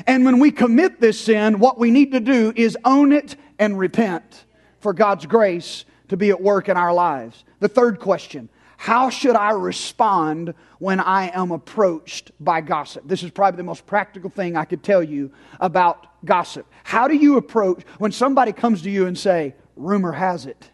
And 0.06 0.24
when 0.24 0.38
we 0.38 0.52
commit 0.52 1.02
this 1.02 1.20
sin, 1.20 1.58
what 1.58 1.80
we 1.80 1.90
need 1.90 2.12
to 2.12 2.20
do 2.20 2.54
is 2.56 2.78
own 2.86 3.12
it 3.12 3.36
and 3.58 3.80
repent 3.80 4.44
for 4.80 4.94
God's 4.94 5.26
grace 5.26 5.86
to 6.10 6.18
be 6.18 6.30
at 6.30 6.42
work 6.42 6.70
in 6.70 6.78
our 6.78 6.94
lives. 6.94 7.44
The 7.60 7.68
third 7.68 8.00
question 8.00 8.50
How 8.78 9.10
should 9.10 9.36
I 9.36 9.52
respond 9.52 10.54
when 10.80 11.00
I 11.00 11.30
am 11.30 11.52
approached 11.52 12.32
by 12.40 12.62
gossip? 12.62 13.08
This 13.08 13.24
is 13.24 13.32
probably 13.32 13.58
the 13.58 13.64
most 13.64 13.86
practical 13.86 14.30
thing 14.30 14.56
I 14.56 14.66
could 14.66 14.84
tell 14.84 15.04
you 15.04 15.32
about 15.60 16.08
gossip. 16.26 16.66
How 16.84 17.08
do 17.08 17.16
you 17.16 17.38
approach 17.38 17.84
when 17.98 18.12
somebody 18.12 18.52
comes 18.52 18.82
to 18.84 18.90
you 18.90 19.08
and 19.08 19.18
say, 19.18 19.56
rumor 19.76 20.12
has 20.12 20.46
it? 20.46 20.70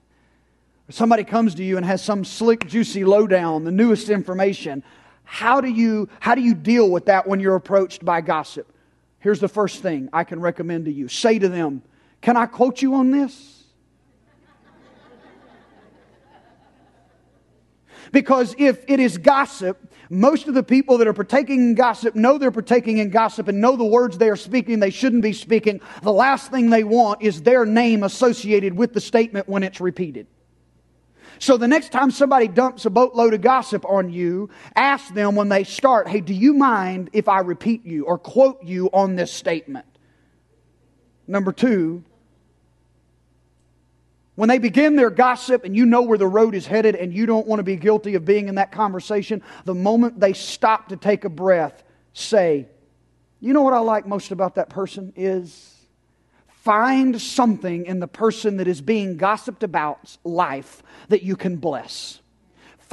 somebody 0.90 1.24
comes 1.24 1.56
to 1.56 1.64
you 1.64 1.78
and 1.78 1.86
has 1.86 2.04
some 2.04 2.26
slick, 2.26 2.68
juicy 2.68 3.06
lowdown, 3.06 3.64
the 3.64 3.72
newest 3.72 4.10
information. 4.10 4.84
How 5.24 5.62
do 5.62 5.70
you 5.70 6.10
how 6.20 6.36
do 6.36 6.42
you 6.42 6.54
deal 6.54 6.90
with 6.90 7.06
that 7.06 7.28
when 7.28 7.40
you're 7.40 7.56
approached 7.56 8.04
by 8.04 8.22
gossip? 8.22 8.72
Here's 9.20 9.40
the 9.40 9.48
first 9.48 9.82
thing 9.82 10.10
I 10.12 10.24
can 10.24 10.40
recommend 10.40 10.86
to 10.86 10.92
you. 10.92 11.08
Say 11.08 11.40
to 11.40 11.50
them, 11.50 11.82
"Can 12.22 12.38
I 12.38 12.46
quote 12.46 12.82
you 12.82 12.96
on 12.96 13.12
this?" 13.12 13.63
Because 18.14 18.56
if 18.60 18.86
it 18.88 19.00
is 19.00 19.18
gossip, 19.18 19.92
most 20.08 20.48
of 20.48 20.54
the 20.54 20.62
people 20.62 21.00
that 21.00 21.08
are 21.08 21.14
partaking 21.14 21.60
in 21.62 21.74
gossip 21.74 22.14
know 22.14 22.38
they're 22.38 22.52
partaking 22.52 23.00
in 23.00 23.10
gossip 23.10 23.48
and 23.48 23.60
know 23.60 23.76
the 23.76 23.84
words 23.84 24.20
they 24.20 24.30
are 24.30 24.36
speaking 24.36 24.80
they 24.80 24.92
shouldn't 24.92 25.24
be 25.24 25.34
speaking. 25.34 25.82
The 26.04 26.14
last 26.14 26.52
thing 26.52 26.70
they 26.70 26.84
want 26.84 27.24
is 27.24 27.42
their 27.42 27.66
name 27.66 28.04
associated 28.04 28.78
with 28.78 28.94
the 28.94 29.02
statement 29.02 29.50
when 29.50 29.64
it's 29.64 29.82
repeated. 29.82 30.28
So 31.40 31.58
the 31.58 31.68
next 31.68 31.92
time 31.92 32.12
somebody 32.12 32.48
dumps 32.48 32.86
a 32.86 32.92
boatload 32.92 33.34
of 33.34 33.42
gossip 33.42 33.84
on 33.84 34.12
you, 34.12 34.52
ask 34.76 35.12
them 35.16 35.34
when 35.34 35.50
they 35.50 35.64
start, 35.64 36.08
hey, 36.08 36.22
do 36.22 36.36
you 36.36 36.54
mind 36.54 37.10
if 37.14 37.28
I 37.28 37.40
repeat 37.40 37.84
you 37.84 38.06
or 38.06 38.20
quote 38.20 38.64
you 38.64 38.92
on 38.94 39.16
this 39.16 39.34
statement? 39.34 39.88
Number 41.28 41.52
two, 41.52 42.04
when 44.36 44.50
they 44.50 44.58
begin 44.58 44.96
their 44.96 45.12
gossip 45.12 45.64
and 45.64 45.76
you 45.76 45.86
know 45.86 46.02
where 46.02 46.18
the 46.18 46.28
road 46.28 46.56
is 46.56 46.66
headed 46.66 46.96
and 46.96 47.14
you 47.14 47.26
don't 47.26 47.46
want 47.46 47.60
to 47.60 47.64
be 47.64 47.76
guilty 47.76 48.16
of 48.16 48.26
being 48.26 48.48
in 48.48 48.56
that 48.56 48.72
conversation, 48.72 49.44
the 49.66 49.76
moment 49.76 50.20
they 50.20 50.34
stop 50.34 50.90
to 50.90 50.98
take 50.98 51.24
a 51.24 51.30
breath, 51.30 51.84
say, 52.14 52.68
You 53.40 53.54
know 53.54 53.62
what 53.62 53.74
I 53.74 53.80
like 53.80 54.08
most 54.08 54.32
about 54.32 54.56
that 54.56 54.70
person 54.70 55.14
is 55.16 55.76
find 56.48 57.22
something 57.22 57.86
in 57.86 58.00
the 58.00 58.08
person 58.08 58.58
that 58.58 58.68
is 58.68 58.82
being 58.82 59.18
gossiped 59.18 59.62
about's 59.64 60.18
life 60.24 60.82
that 61.10 61.22
you 61.22 61.36
can 61.36 61.58
bless. 61.58 62.20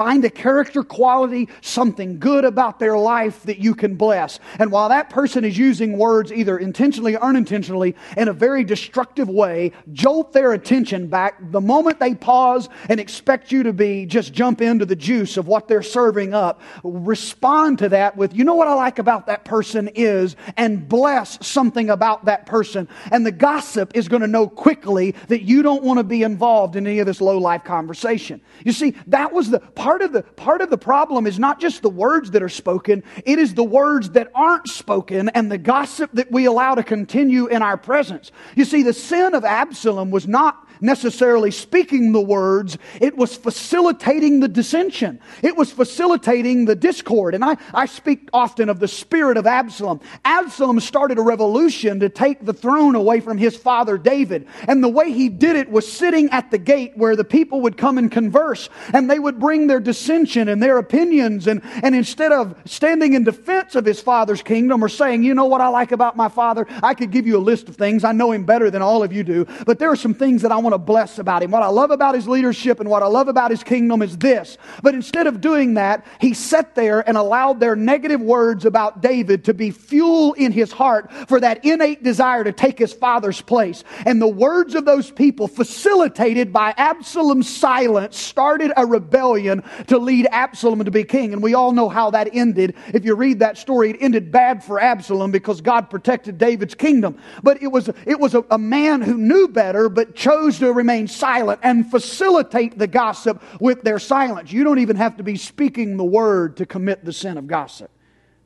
Find 0.00 0.24
a 0.24 0.30
character 0.30 0.82
quality, 0.82 1.50
something 1.60 2.18
good 2.18 2.46
about 2.46 2.78
their 2.78 2.96
life 2.96 3.42
that 3.42 3.58
you 3.58 3.74
can 3.74 3.96
bless. 3.96 4.40
And 4.58 4.72
while 4.72 4.88
that 4.88 5.10
person 5.10 5.44
is 5.44 5.58
using 5.58 5.98
words 5.98 6.32
either 6.32 6.56
intentionally 6.56 7.16
or 7.16 7.22
unintentionally 7.22 7.94
in 8.16 8.28
a 8.28 8.32
very 8.32 8.64
destructive 8.64 9.28
way, 9.28 9.72
jolt 9.92 10.32
their 10.32 10.54
attention 10.54 11.08
back 11.08 11.34
the 11.50 11.60
moment 11.60 12.00
they 12.00 12.14
pause 12.14 12.70
and 12.88 12.98
expect 12.98 13.52
you 13.52 13.62
to 13.64 13.74
be 13.74 14.06
just 14.06 14.32
jump 14.32 14.62
into 14.62 14.86
the 14.86 14.96
juice 14.96 15.36
of 15.36 15.46
what 15.46 15.68
they're 15.68 15.82
serving 15.82 16.32
up. 16.32 16.62
Respond 16.82 17.80
to 17.80 17.90
that 17.90 18.16
with, 18.16 18.34
you 18.34 18.42
know 18.42 18.54
what 18.54 18.68
I 18.68 18.74
like 18.76 18.98
about 18.98 19.26
that 19.26 19.44
person 19.44 19.88
is, 19.88 20.34
and 20.56 20.88
bless 20.88 21.46
something 21.46 21.90
about 21.90 22.24
that 22.24 22.46
person. 22.46 22.88
And 23.12 23.26
the 23.26 23.32
gossip 23.32 23.94
is 23.94 24.08
going 24.08 24.22
to 24.22 24.28
know 24.28 24.48
quickly 24.48 25.14
that 25.28 25.42
you 25.42 25.60
don't 25.60 25.82
want 25.82 25.98
to 25.98 26.04
be 26.04 26.22
involved 26.22 26.74
in 26.74 26.86
any 26.86 27.00
of 27.00 27.06
this 27.06 27.20
low 27.20 27.36
life 27.36 27.64
conversation. 27.64 28.40
You 28.64 28.72
see, 28.72 28.94
that 29.08 29.34
was 29.34 29.50
the 29.50 29.60
part 29.60 29.89
of 30.03 30.12
the, 30.12 30.22
part 30.22 30.61
of 30.61 30.70
the 30.70 30.79
problem 30.79 31.26
is 31.26 31.38
not 31.38 31.61
just 31.61 31.83
the 31.83 31.90
words 31.90 32.31
that 32.31 32.42
are 32.42 32.48
spoken, 32.48 33.03
it 33.24 33.38
is 33.38 33.55
the 33.55 33.64
words 33.64 34.11
that 34.11 34.31
aren't 34.35 34.68
spoken 34.68 35.29
and 35.31 35.50
the 35.50 35.59
gossip 35.59 36.11
that 36.14 36.31
we 36.31 36.46
allow 36.46 36.74
to 36.74 36.83
continue 36.83 37.46
in 37.46 37.62
our 37.62 37.76
presence. 37.76 38.31
You 38.55 38.64
see, 38.64 38.83
the 38.83 38.92
sin 38.92 39.35
of 39.35 39.44
Absalom 39.44 40.11
was 40.11 40.26
not 40.26 40.66
necessarily 40.81 41.51
speaking 41.51 42.12
the 42.12 42.21
words, 42.21 42.79
it 43.01 43.16
was 43.16 43.37
facilitating 43.37 44.40
the 44.40 44.49
dissension. 44.49 45.21
It 45.43 45.57
was 45.57 45.71
facilitating 45.73 46.64
the 46.64 46.75
discord. 46.75 47.35
And 47.35 47.45
I, 47.45 47.57
I 47.73 47.87
speak 47.87 48.29
often 48.33 48.69
of 48.69 48.81
the 48.81 48.88
spirit 48.88 49.37
of 49.37 49.47
Absalom. 49.47 50.01
Absalom 50.25 50.81
started 50.81 51.19
a 51.19 51.23
revolution 51.23 52.01
to 52.01 52.09
take 52.09 52.45
the 52.45 52.53
throne 52.53 52.95
away 52.95 53.21
from 53.21 53.38
his 53.38 53.57
father 53.57 53.99
David. 53.99 54.47
And 54.69 54.83
the 54.83 54.88
way 54.88 55.12
he 55.12 55.29
did 55.29 55.57
it 55.57 55.71
was 55.71 55.90
sitting 55.90 56.31
at 56.31 56.51
the 56.51 56.59
gate 56.59 56.93
where 56.97 57.16
the 57.16 57.25
people 57.25 57.61
would 57.62 57.77
come 57.77 57.99
and 57.99 58.11
converse 58.11 58.69
and 58.93 59.11
they 59.11 59.19
would 59.19 59.38
bring 59.38 59.66
their 59.66 59.81
dissension 59.81 60.49
and 60.49 60.62
their 60.62 60.79
opinions. 60.79 61.47
And, 61.47 61.62
and 61.83 61.95
instead 61.95 62.33
of 62.33 62.55
standing 62.64 63.14
in 63.14 63.25
defense 63.25 63.75
of 63.75 63.85
his 63.85 64.01
father's 64.01 64.43
kingdom 64.43 64.83
or 64.83 64.88
saying, 64.88 65.23
you 65.23 65.35
know 65.35 65.47
what 65.47 65.61
I 65.61 65.69
like 65.69 65.93
about 65.93 66.16
my 66.16 66.29
father, 66.29 66.66
I 66.83 66.95
could 66.95 67.11
give 67.11 67.27
you 67.27 67.37
a 67.37 67.38
list 67.38 67.69
of 67.69 67.77
things. 67.77 68.05
I 68.05 68.12
know 68.12 68.33
him 68.33 68.45
better 68.45 68.71
than 68.71 68.83
all 68.83 69.03
of 69.03 69.12
you 69.12 69.23
do. 69.23 69.47
But 69.66 69.79
there 69.79 69.90
are 69.90 69.97
some 69.97 70.14
things 70.14 70.43
that 70.43 70.53
I 70.53 70.59
want 70.59 70.69
want 70.70 70.80
to 70.80 70.87
bless 70.87 71.18
about 71.18 71.42
him. 71.42 71.50
What 71.50 71.62
I 71.62 71.68
love 71.68 71.90
about 71.90 72.14
his 72.14 72.28
leadership 72.28 72.80
and 72.80 72.88
what 72.88 73.02
I 73.02 73.06
love 73.06 73.28
about 73.28 73.50
his 73.50 73.64
kingdom 73.64 74.02
is 74.02 74.16
this. 74.16 74.56
But 74.83 74.94
instead 74.94 75.26
of 75.26 75.40
doing 75.40 75.74
that, 75.74 76.06
he 76.20 76.33
sat 76.33 76.74
there 76.74 77.06
and 77.09 77.16
allowed 77.16 77.61
their 77.61 77.74
negative 77.74 78.20
words 78.20 78.64
about 78.64 79.00
David 79.00 79.44
to 79.46 79.54
be 79.54 79.70
fuel 79.70 80.33
in 80.35 80.52
his 80.52 80.70
heart 80.70 81.12
for 81.28 81.40
that 81.40 81.64
innate 81.64 82.02
desire 82.02 82.44
to 82.44 82.52
take 82.52 82.78
his 82.78 82.92
father's 82.92 83.40
place. 83.40 83.83
And 84.06 84.22
the 84.22 84.28
words 84.28 84.74
of 84.74 84.85
those 84.85 85.11
people, 85.11 85.48
facilitated 85.48 86.52
by 86.52 86.72
Absalom's 86.76 87.48
silence, 87.48 88.16
started 88.16 88.72
a 88.76 88.87
rebellion 88.87 89.64
to 89.88 89.98
lead 89.98 90.28
Absalom 90.30 90.85
to 90.85 90.90
be 90.90 91.04
king. 91.04 91.33
And 91.33 91.42
we 91.42 91.54
all 91.54 91.72
know 91.72 91.88
how 91.88 92.11
that 92.11 92.30
ended. 92.33 92.76
If 92.94 93.04
you 93.04 93.14
read 93.14 93.40
that 93.40 93.59
story, 93.59 93.90
it 93.90 93.96
ended 94.00 94.30
bad 94.30 94.62
for 94.62 94.80
Absalom 94.80 95.33
because 95.33 95.61
God 95.61 95.90
protected 95.90 96.38
David's 96.38 96.74
kingdom. 96.74 97.18
But 97.42 97.61
it 97.62 97.68
was, 97.68 97.90
it 98.06 98.20
was 98.20 98.35
a, 98.35 98.44
a 98.50 98.59
man 98.59 99.00
who 99.00 99.18
knew 99.18 99.48
better 99.48 99.88
but 99.88 100.14
chose 100.14 100.60
to 100.61 100.73
remain 100.73 101.09
silent 101.09 101.61
and 101.62 101.90
facilitate 101.90 102.79
the 102.79 102.87
gossip 102.87 103.42
with 103.61 103.83
their 103.83 103.99
silence. 103.99 104.53
You 104.53 104.64
don't 104.64 104.79
even 104.79 104.96
have 104.96 105.16
to 105.16 105.23
be 105.23 105.37
speaking 105.37 105.96
the 105.96 106.05
word 106.05 106.57
to 106.59 106.66
commit 106.66 107.05
the 107.05 107.12
sin 107.12 107.37
of 107.37 107.46
gossip. 107.46 107.90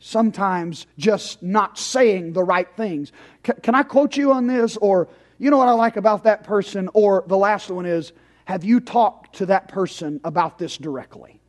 Sometimes 0.01 0.87
just 0.99 1.43
not 1.43 1.79
saying 1.79 2.33
the 2.33 2.43
right 2.43 2.69
things. 2.77 3.13
C- 3.47 3.53
can 3.63 3.75
I 3.75 3.83
quote 3.83 4.17
you 4.17 4.33
on 4.33 4.47
this? 4.47 4.77
Or, 4.77 5.09
you 5.39 5.51
know 5.51 5.59
what 5.59 5.69
I 5.69 5.73
like 5.73 5.97
about 5.97 6.25
that 6.25 6.45
person? 6.45 6.89
Or 6.95 7.25
the 7.27 7.37
last 7.37 7.71
one 7.71 7.87
is, 7.87 8.13
have 8.45 8.65
you 8.65 8.81
talked 8.81 9.37
to 9.37 9.47
that 9.47 9.69
person 9.69 10.21
about 10.25 10.59
this 10.59 10.77
directly? 10.77 11.41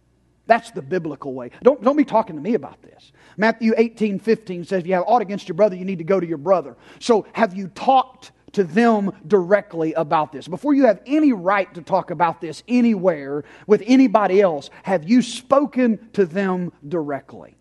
That's 0.48 0.72
the 0.72 0.82
biblical 0.82 1.34
way. 1.34 1.52
Don't, 1.64 1.84
don't 1.84 1.98
be 1.98 2.06
talking 2.06 2.36
to 2.36 2.42
me 2.42 2.54
about 2.54 2.82
this. 2.82 3.12
Matthew 3.36 3.74
18, 3.76 4.20
15 4.20 4.64
says, 4.66 4.82
if 4.82 4.88
you 4.88 4.94
have 4.94 5.04
aught 5.08 5.22
against 5.22 5.48
your 5.48 5.56
brother, 5.56 5.76
you 5.76 5.86
need 5.86 5.98
to 5.98 6.04
go 6.04 6.20
to 6.20 6.28
your 6.28 6.38
brother. 6.38 6.78
So 7.00 7.26
have 7.34 7.56
you 7.56 7.68
talked 7.70 8.32
to 8.56 8.64
them 8.64 9.12
directly 9.28 9.94
about 9.94 10.32
this. 10.32 10.48
Before 10.48 10.74
you 10.74 10.86
have 10.86 11.02
any 11.06 11.34
right 11.34 11.72
to 11.74 11.82
talk 11.82 12.10
about 12.10 12.40
this 12.40 12.64
anywhere 12.68 13.44
with 13.68 13.84
anybody 13.86 14.42
else, 14.42 14.70
have 14.84 15.08
you 15.08 15.22
spoken 15.22 16.10
to 16.14 16.26
them 16.26 16.72
directly? 16.88 17.56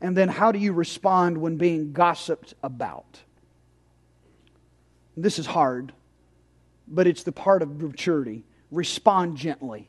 And 0.00 0.16
then 0.16 0.28
how 0.28 0.52
do 0.52 0.60
you 0.60 0.72
respond 0.72 1.38
when 1.38 1.56
being 1.56 1.92
gossiped 1.92 2.54
about? 2.62 3.20
This 5.16 5.40
is 5.40 5.46
hard, 5.46 5.92
but 6.86 7.08
it's 7.08 7.24
the 7.24 7.32
part 7.32 7.62
of 7.62 7.82
maturity. 7.82 8.44
Respond 8.70 9.36
gently. 9.36 9.88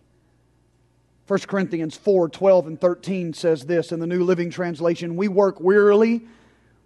1 1.27 1.39
Corinthians 1.41 1.95
4 1.95 2.27
12 2.27 2.67
and 2.67 2.81
13 2.81 3.33
says 3.33 3.65
this 3.65 3.91
in 3.91 3.99
the 3.99 4.07
New 4.07 4.23
Living 4.23 4.49
Translation 4.49 5.15
We 5.15 5.27
work 5.27 5.61
wearily, 5.61 6.25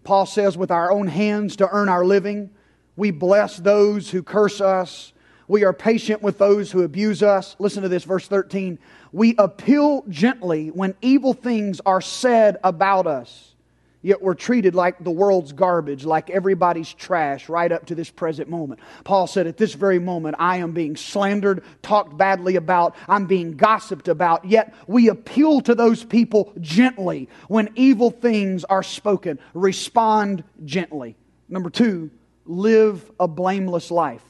Paul 0.03 0.25
says, 0.25 0.57
with 0.57 0.69
our 0.69 0.91
own 0.91 1.07
hands 1.07 1.55
to 1.55 1.69
earn 1.69 1.87
our 1.87 2.05
living. 2.05 2.51
We 2.97 3.11
bless 3.11 3.57
those 3.57 4.09
who 4.09 4.23
curse 4.23 4.59
us. 4.59 5.13
We 5.47 5.63
are 5.63 5.71
patient 5.71 6.21
with 6.21 6.39
those 6.39 6.71
who 6.71 6.83
abuse 6.83 7.23
us. 7.23 7.55
Listen 7.59 7.83
to 7.83 7.89
this, 7.89 8.03
verse 8.03 8.27
13. 8.27 8.79
We 9.13 9.35
appeal 9.37 10.03
gently 10.09 10.69
when 10.69 10.95
evil 11.01 11.33
things 11.33 11.79
are 11.85 12.01
said 12.01 12.57
about 12.63 13.07
us, 13.07 13.53
yet 14.01 14.21
we're 14.21 14.33
treated 14.33 14.75
like 14.75 15.01
the 15.01 15.11
world's 15.11 15.53
garbage, 15.53 16.03
like 16.03 16.29
everybody's 16.29 16.91
trash, 16.91 17.47
right 17.47 17.71
up 17.71 17.85
to 17.85 17.95
this 17.95 18.09
present 18.09 18.49
moment. 18.49 18.81
Paul 19.05 19.27
said, 19.27 19.47
At 19.47 19.57
this 19.57 19.73
very 19.73 19.99
moment, 19.99 20.35
I 20.39 20.57
am 20.57 20.73
being 20.73 20.97
slandered, 20.97 21.63
talked 21.81 22.17
badly 22.17 22.57
about, 22.57 22.95
I'm 23.07 23.27
being 23.27 23.55
gossiped 23.55 24.09
about, 24.09 24.43
yet 24.43 24.73
we 24.87 25.07
appeal 25.07 25.61
to 25.61 25.75
those 25.75 26.03
people 26.03 26.51
gently 26.59 27.29
when 27.47 27.69
evil 27.75 28.11
things 28.11 28.65
are 28.65 28.83
spoken. 28.83 29.39
Respond 29.53 30.43
gently. 30.65 31.15
Number 31.47 31.69
two, 31.69 32.11
live 32.49 33.11
a 33.19 33.27
blameless 33.27 33.91
life. 33.91 34.23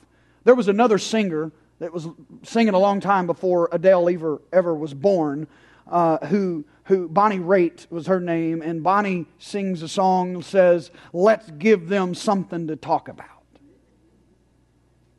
There 0.43 0.56
was 0.56 0.67
another 0.67 0.97
singer 0.97 1.51
that 1.80 1.93
was 1.93 2.08
singing 2.43 2.73
a 2.73 2.80
long 2.80 2.99
time 2.99 3.27
before 3.27 3.69
Adele 3.71 4.10
ever, 4.10 4.41
ever 4.51 4.73
was 4.73 4.93
born, 4.93 5.47
uh, 5.88 6.25
who, 6.27 6.65
who, 6.86 7.08
Bonnie 7.08 7.39
Raitt 7.39 7.89
was 7.91 8.08
her 8.08 8.19
name, 8.19 8.62
and 8.62 8.84
Bonnie 8.84 9.25
sings 9.39 9.82
a 9.82 9.88
song 9.88 10.41
says, 10.41 10.91
Let's 11.13 11.49
give 11.51 11.88
them 11.88 12.15
something 12.15 12.67
to 12.67 12.75
talk 12.75 13.08
about. 13.08 13.27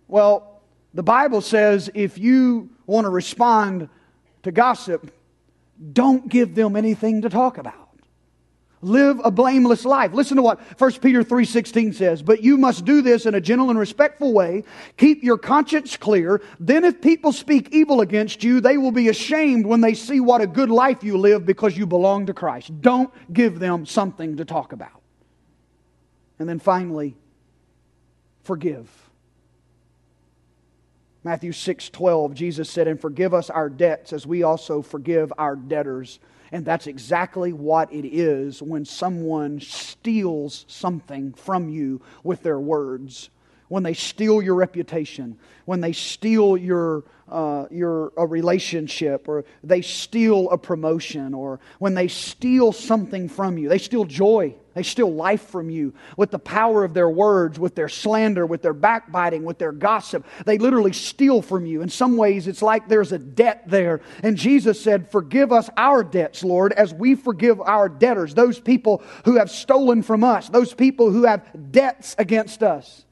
Well, 0.08 0.62
the 0.94 1.02
Bible 1.02 1.40
says 1.40 1.90
if 1.94 2.18
you 2.18 2.70
want 2.87 3.04
to 3.04 3.11
respond 3.11 3.88
to 4.42 4.50
gossip, 4.50 5.12
don't 5.92 6.28
give 6.28 6.54
them 6.54 6.74
anything 6.74 7.22
to 7.22 7.28
talk 7.28 7.58
about. 7.58 7.88
Live 8.81 9.21
a 9.25 9.31
blameless 9.31 9.85
life. 9.85 10.12
Listen 10.12 10.37
to 10.37 10.43
what 10.43 10.61
1 10.79 11.01
Peter 11.01 11.25
3:16 11.25 11.93
says, 11.93 12.23
"But 12.23 12.45
you 12.45 12.57
must 12.57 12.85
do 12.85 13.03
this 13.03 13.27
in 13.27 13.35
a 13.35 13.41
gentle 13.41 13.71
and 13.71 13.79
respectful 13.79 14.33
way. 14.33 14.62
Keep 14.97 15.25
your 15.25 15.37
conscience 15.37 15.97
clear. 15.97 16.41
Then 16.61 16.85
if 16.85 17.01
people 17.01 17.33
speak 17.33 17.71
evil 17.73 18.01
against 18.01 18.45
you, 18.45 18.61
they 18.61 18.79
will 18.79 18.93
be 18.93 19.09
ashamed 19.09 19.67
when 19.67 19.81
they 19.81 19.95
see 19.95 20.21
what 20.21 20.41
a 20.41 20.47
good 20.47 20.71
life 20.71 21.03
you 21.03 21.19
live 21.19 21.45
because 21.45 21.77
you 21.77 21.87
belong 21.87 22.27
to 22.27 22.35
Christ." 22.35 22.81
Don't 22.81 23.11
give 23.33 23.59
them 23.59 23.85
something 23.85 24.37
to 24.37 24.45
talk 24.45 24.73
about. 24.73 25.03
And 26.38 26.49
then 26.49 26.61
finally, 26.61 27.17
forgive. 28.43 29.11
Matthew 31.25 31.51
6:12 31.51 32.33
Jesus 32.33 32.71
said, 32.71 32.87
"And 32.87 33.01
forgive 33.01 33.35
us 33.35 33.51
our 33.51 33.69
debts 33.69 34.12
as 34.12 34.25
we 34.25 34.45
also 34.45 34.83
forgive 34.83 35.33
our 35.37 35.57
debtors." 35.57 36.21
And 36.52 36.64
that's 36.64 36.87
exactly 36.87 37.52
what 37.52 37.92
it 37.92 38.06
is 38.06 38.62
when 38.62 38.84
someone 38.84 39.61
steals 39.61 40.64
something 40.68 41.32
from 41.34 41.68
you 41.68 42.00
with 42.22 42.42
their 42.42 42.58
words. 42.58 43.30
When 43.68 43.82
they 43.82 43.92
steal 43.92 44.40
your 44.40 44.54
reputation, 44.54 45.38
when 45.66 45.82
they 45.82 45.92
steal 45.92 46.56
your, 46.56 47.04
uh, 47.28 47.66
your 47.70 48.12
a 48.16 48.26
relationship, 48.26 49.28
or 49.28 49.44
they 49.62 49.82
steal 49.82 50.48
a 50.48 50.56
promotion, 50.56 51.34
or 51.34 51.61
when 51.78 51.92
they 51.92 52.08
steal 52.08 52.72
something 52.72 53.28
from 53.28 53.58
you, 53.58 53.68
they 53.68 53.76
steal 53.76 54.04
joy 54.04 54.54
they 54.79 54.85
steal 54.85 55.12
life 55.12 55.49
from 55.49 55.71
you 55.71 55.93
with 56.17 56.31
the 56.31 56.38
power 56.38 56.85
of 56.85 56.95
their 56.95 57.11
words, 57.11 57.59
with 57.59 57.75
their 57.75 57.88
slander, 57.88 58.47
with 58.47 58.62
their 58.62 58.73
backbiting, 58.73 59.43
with 59.43 59.59
their 59.59 59.73
gossip. 59.73 60.25
They 60.47 60.57
literally 60.57 60.93
steal 60.93 61.43
from 61.43 61.67
you. 61.67 61.83
In 61.83 61.88
some 61.88 62.17
ways, 62.17 62.47
it's 62.47 62.62
like 62.62 62.87
there's 62.87 63.11
a 63.11 63.19
debt 63.19 63.64
there. 63.67 64.03
And 64.23 64.37
Jesus 64.37 64.81
said, 64.81 65.11
Forgive 65.11 65.51
us 65.51 65.69
our 65.77 66.05
debts, 66.05 66.45
Lord, 66.45 66.73
as 66.75 66.95
we 66.95 67.17
forgive 67.17 67.61
our 67.61 67.88
debtors, 67.88 68.35
those 68.35 68.61
people 68.61 69.03
who 69.25 69.35
have 69.35 69.51
stolen 69.51 70.05
from 70.05 70.23
us, 70.23 70.49
those 70.49 70.73
people 70.73 71.11
who 71.11 71.25
have 71.25 71.73
debts 71.73 72.14
against 72.17 72.62
us. 72.62 73.05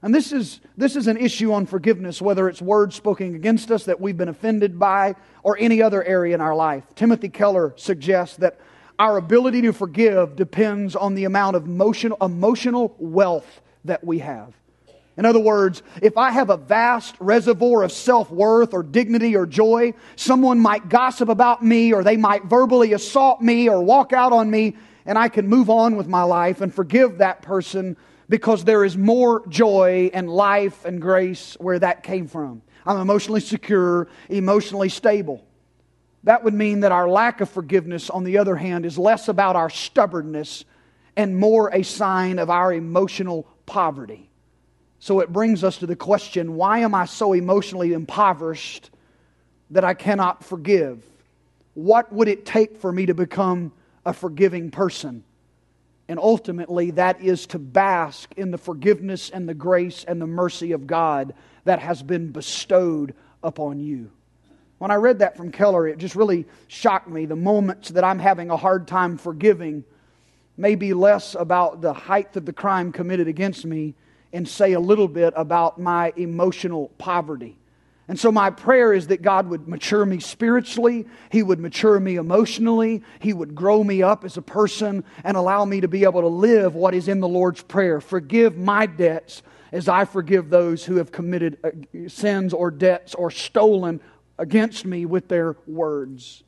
And 0.00 0.14
this 0.14 0.32
is, 0.32 0.60
this 0.78 0.96
is 0.96 1.08
an 1.08 1.18
issue 1.18 1.52
on 1.52 1.66
forgiveness, 1.66 2.22
whether 2.22 2.48
it's 2.48 2.62
words 2.62 2.96
spoken 2.96 3.34
against 3.34 3.70
us 3.70 3.84
that 3.84 4.00
we've 4.00 4.16
been 4.16 4.30
offended 4.30 4.78
by 4.78 5.14
or 5.42 5.58
any 5.58 5.82
other 5.82 6.02
area 6.02 6.34
in 6.34 6.40
our 6.40 6.56
life. 6.56 6.84
Timothy 6.94 7.28
Keller 7.28 7.74
suggests 7.76 8.38
that 8.38 8.58
our 9.02 9.16
ability 9.16 9.62
to 9.62 9.72
forgive 9.72 10.36
depends 10.36 10.94
on 10.94 11.16
the 11.16 11.24
amount 11.24 11.56
of 11.56 11.64
emotional, 11.66 12.16
emotional 12.20 12.94
wealth 13.00 13.60
that 13.84 14.04
we 14.04 14.20
have. 14.20 14.54
In 15.16 15.26
other 15.26 15.40
words, 15.40 15.82
if 16.00 16.16
I 16.16 16.30
have 16.30 16.50
a 16.50 16.56
vast 16.56 17.16
reservoir 17.18 17.82
of 17.82 17.90
self 17.90 18.30
worth 18.30 18.72
or 18.72 18.84
dignity 18.84 19.34
or 19.34 19.44
joy, 19.44 19.94
someone 20.14 20.60
might 20.60 20.88
gossip 20.88 21.28
about 21.28 21.64
me 21.64 21.92
or 21.92 22.04
they 22.04 22.16
might 22.16 22.44
verbally 22.44 22.92
assault 22.92 23.40
me 23.40 23.68
or 23.68 23.82
walk 23.82 24.12
out 24.12 24.32
on 24.32 24.48
me, 24.52 24.76
and 25.04 25.18
I 25.18 25.28
can 25.28 25.48
move 25.48 25.68
on 25.68 25.96
with 25.96 26.06
my 26.06 26.22
life 26.22 26.60
and 26.60 26.72
forgive 26.72 27.18
that 27.18 27.42
person 27.42 27.96
because 28.28 28.62
there 28.62 28.84
is 28.84 28.96
more 28.96 29.44
joy 29.48 30.12
and 30.14 30.30
life 30.30 30.84
and 30.84 31.02
grace 31.02 31.56
where 31.58 31.80
that 31.80 32.04
came 32.04 32.28
from. 32.28 32.62
I'm 32.86 33.00
emotionally 33.00 33.40
secure, 33.40 34.06
emotionally 34.28 34.90
stable. 34.90 35.44
That 36.24 36.44
would 36.44 36.54
mean 36.54 36.80
that 36.80 36.92
our 36.92 37.08
lack 37.08 37.40
of 37.40 37.50
forgiveness, 37.50 38.08
on 38.08 38.24
the 38.24 38.38
other 38.38 38.56
hand, 38.56 38.86
is 38.86 38.96
less 38.96 39.28
about 39.28 39.56
our 39.56 39.70
stubbornness 39.70 40.64
and 41.16 41.36
more 41.36 41.68
a 41.74 41.82
sign 41.82 42.38
of 42.38 42.48
our 42.48 42.72
emotional 42.72 43.46
poverty. 43.66 44.30
So 44.98 45.20
it 45.20 45.32
brings 45.32 45.64
us 45.64 45.78
to 45.78 45.86
the 45.86 45.96
question 45.96 46.54
why 46.54 46.80
am 46.80 46.94
I 46.94 47.06
so 47.06 47.32
emotionally 47.32 47.92
impoverished 47.92 48.90
that 49.70 49.84
I 49.84 49.94
cannot 49.94 50.44
forgive? 50.44 51.04
What 51.74 52.12
would 52.12 52.28
it 52.28 52.46
take 52.46 52.76
for 52.78 52.92
me 52.92 53.06
to 53.06 53.14
become 53.14 53.72
a 54.06 54.12
forgiving 54.12 54.70
person? 54.70 55.24
And 56.08 56.20
ultimately, 56.20 56.92
that 56.92 57.20
is 57.20 57.46
to 57.48 57.58
bask 57.58 58.32
in 58.36 58.50
the 58.50 58.58
forgiveness 58.58 59.30
and 59.30 59.48
the 59.48 59.54
grace 59.54 60.04
and 60.04 60.20
the 60.20 60.26
mercy 60.26 60.72
of 60.72 60.86
God 60.86 61.34
that 61.64 61.78
has 61.78 62.02
been 62.02 62.30
bestowed 62.30 63.14
upon 63.42 63.80
you. 63.80 64.10
When 64.82 64.90
I 64.90 64.96
read 64.96 65.20
that 65.20 65.36
from 65.36 65.52
Keller, 65.52 65.86
it 65.86 65.98
just 65.98 66.16
really 66.16 66.44
shocked 66.66 67.06
me. 67.06 67.24
The 67.24 67.36
moments 67.36 67.90
that 67.90 68.02
I'm 68.02 68.18
having 68.18 68.50
a 68.50 68.56
hard 68.56 68.88
time 68.88 69.16
forgiving 69.16 69.84
may 70.56 70.74
be 70.74 70.92
less 70.92 71.36
about 71.36 71.80
the 71.80 71.92
height 71.92 72.34
of 72.34 72.46
the 72.46 72.52
crime 72.52 72.90
committed 72.90 73.28
against 73.28 73.64
me 73.64 73.94
and 74.32 74.48
say 74.48 74.72
a 74.72 74.80
little 74.80 75.06
bit 75.06 75.34
about 75.36 75.78
my 75.78 76.12
emotional 76.16 76.88
poverty. 76.98 77.56
And 78.08 78.18
so, 78.18 78.32
my 78.32 78.50
prayer 78.50 78.92
is 78.92 79.06
that 79.06 79.22
God 79.22 79.46
would 79.50 79.68
mature 79.68 80.04
me 80.04 80.18
spiritually, 80.18 81.06
He 81.30 81.44
would 81.44 81.60
mature 81.60 82.00
me 82.00 82.16
emotionally, 82.16 83.04
He 83.20 83.32
would 83.32 83.54
grow 83.54 83.84
me 83.84 84.02
up 84.02 84.24
as 84.24 84.36
a 84.36 84.42
person, 84.42 85.04
and 85.22 85.36
allow 85.36 85.64
me 85.64 85.80
to 85.82 85.88
be 85.88 86.02
able 86.02 86.22
to 86.22 86.26
live 86.26 86.74
what 86.74 86.92
is 86.92 87.06
in 87.06 87.20
the 87.20 87.28
Lord's 87.28 87.62
Prayer. 87.62 88.00
Forgive 88.00 88.58
my 88.58 88.86
debts 88.86 89.44
as 89.70 89.88
I 89.88 90.04
forgive 90.06 90.50
those 90.50 90.84
who 90.84 90.96
have 90.96 91.12
committed 91.12 91.58
uh, 91.62 92.08
sins 92.08 92.52
or 92.52 92.72
debts 92.72 93.14
or 93.14 93.30
stolen 93.30 94.00
against 94.38 94.84
me 94.84 95.06
with 95.06 95.28
their 95.28 95.56
words. 95.66 96.42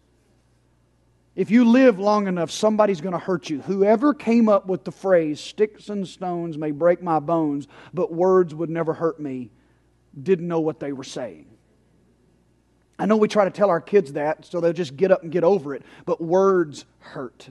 If 1.36 1.50
you 1.50 1.64
live 1.64 1.98
long 1.98 2.28
enough, 2.28 2.50
somebody's 2.50 3.00
going 3.00 3.12
to 3.12 3.18
hurt 3.18 3.50
you. 3.50 3.60
Whoever 3.62 4.14
came 4.14 4.48
up 4.48 4.66
with 4.66 4.84
the 4.84 4.92
phrase, 4.92 5.40
sticks 5.40 5.88
and 5.88 6.06
stones 6.06 6.56
may 6.56 6.70
break 6.70 7.02
my 7.02 7.18
bones, 7.18 7.66
but 7.92 8.12
words 8.12 8.54
would 8.54 8.70
never 8.70 8.92
hurt 8.92 9.18
me, 9.18 9.50
didn't 10.20 10.46
know 10.46 10.60
what 10.60 10.78
they 10.78 10.92
were 10.92 11.04
saying. 11.04 11.46
I 12.96 13.06
know 13.06 13.16
we 13.16 13.26
try 13.26 13.44
to 13.44 13.50
tell 13.50 13.70
our 13.70 13.80
kids 13.80 14.12
that 14.12 14.44
so 14.44 14.60
they'll 14.60 14.72
just 14.72 14.96
get 14.96 15.10
up 15.10 15.24
and 15.24 15.32
get 15.32 15.42
over 15.42 15.74
it, 15.74 15.82
but 16.06 16.20
words 16.20 16.84
hurt. 17.00 17.48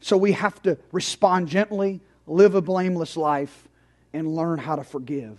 So 0.00 0.16
we 0.16 0.32
have 0.32 0.62
to 0.62 0.78
respond 0.92 1.48
gently, 1.48 2.00
live 2.26 2.54
a 2.54 2.62
blameless 2.62 3.18
life, 3.18 3.68
and 4.14 4.34
learn 4.34 4.58
how 4.58 4.76
to 4.76 4.84
forgive. 4.84 5.38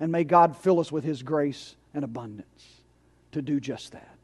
And 0.00 0.10
may 0.10 0.24
God 0.24 0.56
fill 0.56 0.80
us 0.80 0.90
with 0.90 1.04
His 1.04 1.22
grace 1.22 1.76
and 1.92 2.02
abundance 2.02 2.79
to 3.32 3.42
do 3.42 3.60
just 3.60 3.92
that. 3.92 4.16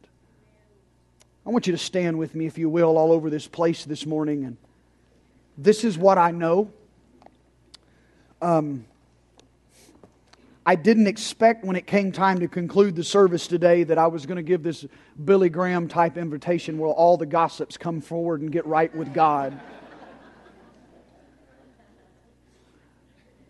I 1.46 1.50
want 1.50 1.66
you 1.66 1.72
to 1.72 1.78
stand 1.78 2.18
with 2.18 2.34
me, 2.34 2.46
if 2.46 2.58
you 2.58 2.68
will, 2.68 2.98
all 2.98 3.12
over 3.12 3.30
this 3.30 3.46
place 3.46 3.84
this 3.84 4.04
morning. 4.04 4.44
And 4.44 4.56
this 5.56 5.84
is 5.84 5.96
what 5.96 6.18
I 6.18 6.32
know. 6.32 6.70
Um, 8.42 8.84
I 10.68 10.74
didn't 10.74 11.06
expect 11.06 11.64
when 11.64 11.76
it 11.76 11.86
came 11.86 12.10
time 12.10 12.40
to 12.40 12.48
conclude 12.48 12.96
the 12.96 13.04
service 13.04 13.46
today 13.46 13.84
that 13.84 13.98
I 13.98 14.08
was 14.08 14.26
going 14.26 14.36
to 14.36 14.42
give 14.42 14.64
this 14.64 14.84
Billy 15.24 15.48
Graham 15.48 15.86
type 15.86 16.16
invitation 16.16 16.78
where 16.78 16.90
all 16.90 17.16
the 17.16 17.26
gossips 17.26 17.76
come 17.76 18.00
forward 18.00 18.40
and 18.40 18.50
get 18.50 18.66
right 18.66 18.92
with 18.92 19.14
God. 19.14 19.58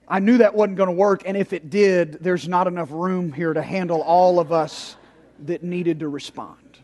I 0.07 0.21
knew 0.21 0.39
that 0.39 0.55
wasn't 0.55 0.77
going 0.77 0.89
to 0.89 0.95
work, 0.95 1.23
and 1.25 1.37
if 1.37 1.55
it 1.55 1.71
did, 1.71 2.23
there's 2.23 2.47
not 2.47 2.67
enough 2.67 2.91
room 2.93 3.33
here 3.33 3.55
to 3.55 3.63
handle 3.63 4.03
all 4.03 4.39
of 4.39 4.53
us 4.53 4.97
that 5.45 5.63
needed 5.63 6.01
to 6.01 6.09
respond. 6.09 6.79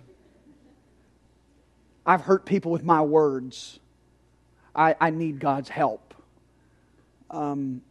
I've 2.05 2.23
hurt 2.23 2.45
people 2.45 2.73
with 2.73 2.85
my 2.85 3.01
words. 3.01 3.79
I, 4.75 4.95
I 5.01 5.11
need 5.11 5.38
God's 5.38 5.69
help. 5.69 6.15
Um, 7.31 7.83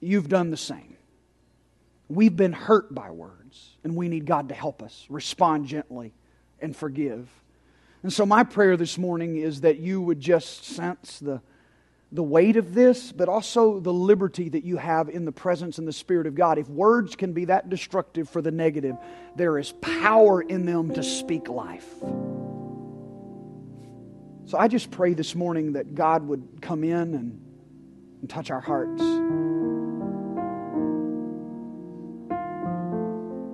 you've 0.00 0.28
done 0.28 0.50
the 0.50 0.56
same. 0.56 0.96
We've 2.08 2.36
been 2.36 2.52
hurt 2.52 2.94
by 2.94 3.10
words, 3.10 3.76
and 3.84 3.96
we 3.96 4.08
need 4.08 4.26
God 4.26 4.48
to 4.48 4.54
help 4.54 4.82
us 4.82 5.06
respond 5.08 5.66
gently 5.66 6.12
and 6.60 6.76
forgive. 6.76 7.28
And 8.02 8.12
so, 8.12 8.26
my 8.26 8.42
prayer 8.42 8.76
this 8.76 8.98
morning 8.98 9.36
is 9.36 9.60
that 9.62 9.78
you 9.78 10.00
would 10.00 10.20
just 10.20 10.64
sense 10.64 11.20
the, 11.20 11.40
the 12.12 12.22
weight 12.22 12.56
of 12.56 12.74
this, 12.74 13.10
but 13.10 13.28
also 13.28 13.80
the 13.80 13.92
liberty 13.92 14.50
that 14.50 14.64
you 14.64 14.76
have 14.76 15.08
in 15.08 15.24
the 15.24 15.32
presence 15.32 15.78
and 15.78 15.88
the 15.88 15.92
Spirit 15.92 16.26
of 16.26 16.34
God. 16.34 16.58
If 16.58 16.68
words 16.68 17.16
can 17.16 17.32
be 17.32 17.46
that 17.46 17.70
destructive 17.70 18.28
for 18.28 18.42
the 18.42 18.50
negative, 18.50 18.96
there 19.34 19.58
is 19.58 19.72
power 19.80 20.42
in 20.42 20.66
them 20.66 20.92
to 20.92 21.02
speak 21.02 21.48
life. 21.48 21.88
So 24.44 24.58
I 24.58 24.68
just 24.68 24.90
pray 24.90 25.14
this 25.14 25.34
morning 25.34 25.72
that 25.72 25.94
God 25.94 26.28
would 26.28 26.60
come 26.60 26.84
in 26.84 27.14
and, 27.14 27.40
and 28.20 28.28
touch 28.28 28.50
our 28.50 28.60
hearts, 28.60 29.02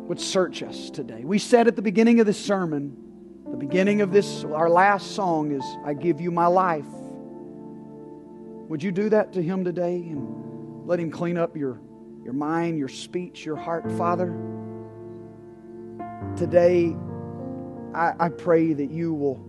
would 0.09 0.21
search 0.21 0.64
us 0.64 0.90
today. 0.90 1.23
We 1.23 1.38
said 1.38 1.68
at 1.68 1.77
the 1.77 1.83
beginning 1.83 2.18
of 2.18 2.27
this 2.27 2.44
sermon, 2.44 2.97
the 3.49 3.57
beginning 3.57 4.01
of 4.01 4.11
this, 4.11 4.42
our 4.42 4.68
last 4.68 5.12
song 5.14 5.53
is, 5.53 5.62
I 5.85 5.94
give 5.94 6.21
you 6.21 6.33
my 6.33 6.47
life. 6.47 6.85
Would 8.69 8.83
you 8.83 8.93
do 8.93 9.09
that 9.09 9.33
to 9.33 9.43
Him 9.43 9.65
today 9.65 9.97
and 9.97 10.87
let 10.87 11.01
Him 11.01 11.11
clean 11.11 11.39
up 11.39 11.57
your, 11.57 11.81
your 12.23 12.35
mind, 12.35 12.79
your 12.79 12.89
speech, 12.89 13.45
your 13.45 13.57
heart, 13.57 13.91
Father? 13.93 14.37
Today, 16.37 16.95
I, 17.95 18.13
I 18.21 18.29
pray 18.29 18.75
that 18.75 18.91
you 18.91 19.15
will 19.15 19.43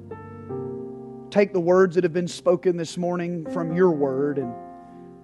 take 1.30 1.52
the 1.52 1.60
words 1.60 1.96
that 1.96 2.06
have 2.06 2.14
been 2.14 2.30
spoken 2.30 2.78
this 2.78 2.98
morning 2.98 3.46
from 3.52 3.76
your 3.76 3.92
word 3.92 4.38
and 4.38 4.54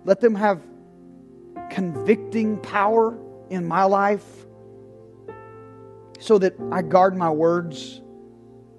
let 0.04 0.20
them 0.20 0.36
have 0.36 0.62
convicting 1.72 2.58
power 2.58 3.18
in 3.50 3.66
my 3.66 3.84
life 3.84 4.46
so 6.20 6.38
that 6.38 6.54
I 6.70 6.82
guard 6.82 7.16
my 7.16 7.30
words. 7.30 8.02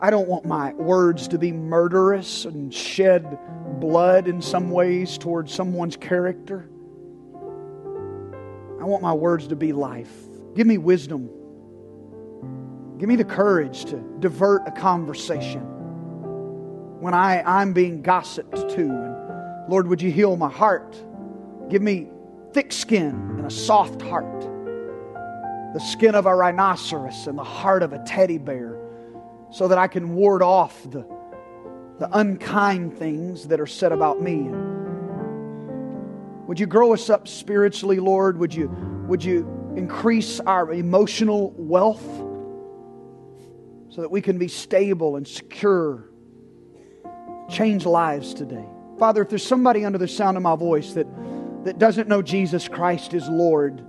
I 0.00 0.10
don't 0.10 0.28
want 0.28 0.44
my 0.44 0.74
words 0.74 1.28
to 1.28 1.38
be 1.38 1.52
murderous 1.52 2.44
and 2.44 2.72
shed 2.72 3.38
blood 3.80 4.28
in 4.28 4.42
some 4.42 4.70
ways 4.70 5.16
towards 5.16 5.52
someone's 5.52 5.96
character. 5.96 6.68
I 8.78 8.84
want 8.84 9.02
my 9.02 9.14
words 9.14 9.48
to 9.48 9.56
be 9.56 9.72
life. 9.72 10.12
Give 10.54 10.66
me 10.66 10.78
wisdom. 10.78 11.30
Give 12.98 13.08
me 13.08 13.16
the 13.16 13.24
courage 13.24 13.86
to 13.86 13.96
divert 14.20 14.62
a 14.66 14.70
conversation 14.70 15.62
when 17.00 17.14
I, 17.14 17.42
I'm 17.42 17.72
being 17.72 18.02
gossiped 18.02 18.54
to. 18.70 18.82
And 18.82 19.68
Lord, 19.70 19.88
would 19.88 20.00
you 20.00 20.10
heal 20.10 20.36
my 20.36 20.50
heart? 20.50 20.96
Give 21.68 21.82
me 21.82 22.08
thick 22.52 22.72
skin 22.72 23.10
and 23.36 23.46
a 23.46 23.50
soft 23.50 24.00
heart. 24.02 24.42
The 25.74 25.80
skin 25.80 26.14
of 26.14 26.26
a 26.26 26.34
rhinoceros 26.34 27.26
and 27.26 27.36
the 27.36 27.44
heart 27.44 27.82
of 27.82 27.92
a 27.92 27.98
teddy 28.04 28.38
bear, 28.38 28.75
so 29.50 29.68
that 29.68 29.78
I 29.78 29.86
can 29.86 30.14
ward 30.14 30.42
off 30.42 30.82
the, 30.84 31.06
the 31.98 32.08
unkind 32.12 32.98
things 32.98 33.48
that 33.48 33.60
are 33.60 33.66
said 33.66 33.92
about 33.92 34.20
me. 34.20 34.48
Would 36.46 36.60
you 36.60 36.66
grow 36.66 36.92
us 36.92 37.10
up 37.10 37.26
spiritually, 37.26 37.98
Lord? 37.98 38.38
Would 38.38 38.54
you, 38.54 38.68
would 39.08 39.24
you 39.24 39.72
increase 39.76 40.40
our 40.40 40.72
emotional 40.72 41.52
wealth 41.56 42.04
so 43.90 44.02
that 44.02 44.10
we 44.10 44.20
can 44.20 44.38
be 44.38 44.48
stable 44.48 45.16
and 45.16 45.26
secure 45.26 46.10
change 47.48 47.86
lives 47.86 48.34
today. 48.34 48.64
Father, 48.98 49.22
if 49.22 49.28
there's 49.28 49.46
somebody 49.46 49.84
under 49.84 49.98
the 49.98 50.08
sound 50.08 50.36
of 50.36 50.42
my 50.42 50.56
voice 50.56 50.92
that, 50.94 51.06
that 51.64 51.78
doesn't 51.78 52.08
know 52.08 52.22
Jesus 52.22 52.68
Christ 52.68 53.14
is 53.14 53.28
Lord, 53.28 53.82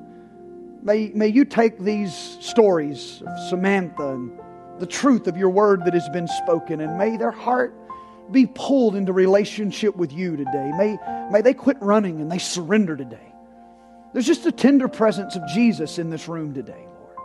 may, 0.83 1.09
may 1.13 1.27
you 1.27 1.45
take 1.45 1.79
these 1.79 2.13
stories 2.13 3.23
of 3.25 3.49
Samantha 3.49 4.13
and 4.13 4.39
the 4.79 4.85
truth 4.85 5.27
of 5.27 5.37
your 5.37 5.49
word 5.49 5.85
that 5.85 5.93
has 5.93 6.07
been 6.09 6.27
spoken, 6.27 6.81
and 6.81 6.97
may 6.97 7.17
their 7.17 7.31
heart 7.31 7.73
be 8.31 8.45
pulled 8.45 8.95
into 8.95 9.13
relationship 9.13 9.95
with 9.95 10.11
you 10.11 10.35
today. 10.35 10.71
May, 10.77 10.97
may 11.31 11.41
they 11.41 11.53
quit 11.53 11.77
running 11.81 12.19
and 12.21 12.31
they 12.31 12.39
surrender 12.39 12.95
today. 12.97 13.33
There's 14.13 14.27
just 14.27 14.45
a 14.45 14.51
tender 14.51 14.87
presence 14.87 15.35
of 15.35 15.47
Jesus 15.47 15.97
in 15.99 16.09
this 16.09 16.27
room 16.27 16.53
today, 16.53 16.85
Lord. 16.99 17.17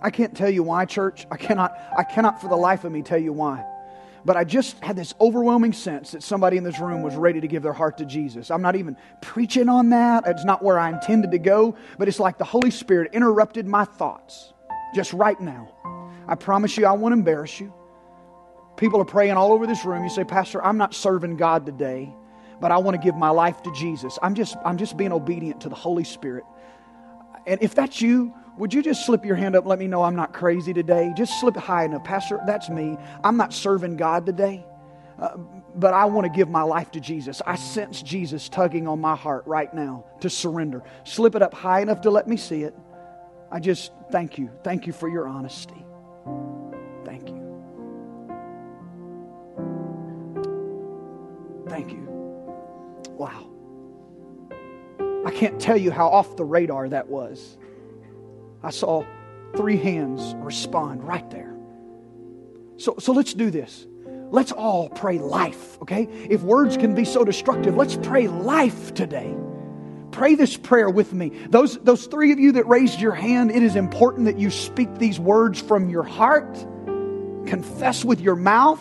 I 0.00 0.10
can't 0.10 0.36
tell 0.36 0.50
you 0.50 0.62
why, 0.62 0.84
church. 0.86 1.26
I 1.30 1.36
cannot, 1.36 1.72
I 1.96 2.02
cannot 2.02 2.40
for 2.40 2.48
the 2.48 2.56
life 2.56 2.84
of 2.84 2.92
me 2.92 3.02
tell 3.02 3.18
you 3.18 3.32
why. 3.32 3.64
But 4.24 4.36
I 4.36 4.44
just 4.44 4.78
had 4.78 4.94
this 4.94 5.14
overwhelming 5.20 5.72
sense 5.72 6.12
that 6.12 6.22
somebody 6.22 6.56
in 6.56 6.62
this 6.64 6.78
room 6.78 7.02
was 7.02 7.16
ready 7.16 7.40
to 7.40 7.48
give 7.48 7.62
their 7.62 7.72
heart 7.72 7.98
to 7.98 8.04
Jesus. 8.04 8.50
I'm 8.50 8.62
not 8.62 8.76
even 8.76 8.96
preaching 9.20 9.68
on 9.68 9.90
that. 9.90 10.24
It's 10.26 10.44
not 10.44 10.62
where 10.62 10.78
I 10.78 10.90
intended 10.90 11.32
to 11.32 11.38
go, 11.38 11.76
but 11.98 12.06
it's 12.06 12.20
like 12.20 12.38
the 12.38 12.44
Holy 12.44 12.70
Spirit 12.70 13.10
interrupted 13.12 13.66
my 13.66 13.84
thoughts 13.84 14.52
just 14.94 15.12
right 15.12 15.40
now. 15.40 15.68
I 16.28 16.36
promise 16.36 16.76
you, 16.76 16.86
I 16.86 16.92
won't 16.92 17.14
embarrass 17.14 17.58
you. 17.58 17.72
People 18.76 19.00
are 19.00 19.04
praying 19.04 19.32
all 19.32 19.52
over 19.52 19.66
this 19.66 19.84
room. 19.84 20.04
You 20.04 20.10
say, 20.10 20.24
Pastor, 20.24 20.64
I'm 20.64 20.78
not 20.78 20.94
serving 20.94 21.36
God 21.36 21.66
today, 21.66 22.14
but 22.60 22.70
I 22.70 22.78
want 22.78 22.94
to 22.94 23.02
give 23.02 23.16
my 23.16 23.30
life 23.30 23.62
to 23.64 23.72
Jesus. 23.72 24.18
I'm 24.22 24.34
just, 24.34 24.56
I'm 24.64 24.78
just 24.78 24.96
being 24.96 25.12
obedient 25.12 25.60
to 25.62 25.68
the 25.68 25.74
Holy 25.74 26.04
Spirit. 26.04 26.44
And 27.46 27.60
if 27.60 27.74
that's 27.74 28.00
you, 28.00 28.32
would 28.58 28.74
you 28.74 28.82
just 28.82 29.06
slip 29.06 29.24
your 29.24 29.36
hand 29.36 29.56
up 29.56 29.66
let 29.66 29.78
me 29.78 29.86
know 29.86 30.02
I'm 30.02 30.16
not 30.16 30.32
crazy 30.32 30.72
today? 30.72 31.12
Just 31.16 31.40
slip 31.40 31.56
it 31.56 31.60
high 31.60 31.84
enough. 31.84 32.04
Pastor, 32.04 32.40
that's 32.46 32.68
me. 32.68 32.96
I'm 33.24 33.36
not 33.36 33.52
serving 33.52 33.96
God 33.96 34.26
today, 34.26 34.64
uh, 35.18 35.36
but 35.74 35.94
I 35.94 36.04
want 36.04 36.26
to 36.26 36.32
give 36.32 36.48
my 36.48 36.62
life 36.62 36.90
to 36.92 37.00
Jesus. 37.00 37.40
I 37.46 37.56
sense 37.56 38.02
Jesus 38.02 38.48
tugging 38.48 38.86
on 38.86 39.00
my 39.00 39.16
heart 39.16 39.46
right 39.46 39.72
now 39.72 40.04
to 40.20 40.28
surrender. 40.28 40.82
Slip 41.04 41.34
it 41.34 41.42
up 41.42 41.54
high 41.54 41.80
enough 41.80 42.02
to 42.02 42.10
let 42.10 42.28
me 42.28 42.36
see 42.36 42.62
it. 42.62 42.74
I 43.50 43.58
just 43.58 43.92
thank 44.10 44.38
you. 44.38 44.50
Thank 44.64 44.86
you 44.86 44.92
for 44.92 45.08
your 45.08 45.26
honesty. 45.26 45.84
Thank 47.04 47.28
you. 47.28 47.42
Thank 51.68 51.90
you. 51.92 52.06
Wow. 53.12 53.48
I 55.24 55.30
can't 55.30 55.60
tell 55.60 55.76
you 55.76 55.90
how 55.90 56.08
off 56.08 56.36
the 56.36 56.44
radar 56.44 56.88
that 56.88 57.08
was. 57.08 57.56
I 58.62 58.70
saw 58.70 59.04
three 59.56 59.76
hands 59.76 60.34
respond 60.36 61.04
right 61.04 61.28
there. 61.30 61.54
So, 62.76 62.96
so 62.98 63.12
let's 63.12 63.34
do 63.34 63.50
this. 63.50 63.86
Let's 64.30 64.52
all 64.52 64.88
pray 64.88 65.18
life, 65.18 65.80
okay? 65.82 66.04
If 66.30 66.42
words 66.42 66.76
can 66.76 66.94
be 66.94 67.04
so 67.04 67.24
destructive, 67.24 67.76
let's 67.76 67.96
pray 67.96 68.28
life 68.28 68.94
today. 68.94 69.34
Pray 70.10 70.34
this 70.34 70.56
prayer 70.56 70.88
with 70.88 71.12
me. 71.12 71.30
Those, 71.48 71.78
those 71.78 72.06
three 72.06 72.32
of 72.32 72.38
you 72.38 72.52
that 72.52 72.66
raised 72.66 73.00
your 73.00 73.14
hand, 73.14 73.50
it 73.50 73.62
is 73.62 73.76
important 73.76 74.26
that 74.26 74.38
you 74.38 74.50
speak 74.50 74.94
these 74.98 75.18
words 75.18 75.60
from 75.60 75.90
your 75.90 76.02
heart, 76.02 76.54
confess 77.46 78.04
with 78.04 78.20
your 78.20 78.36
mouth, 78.36 78.80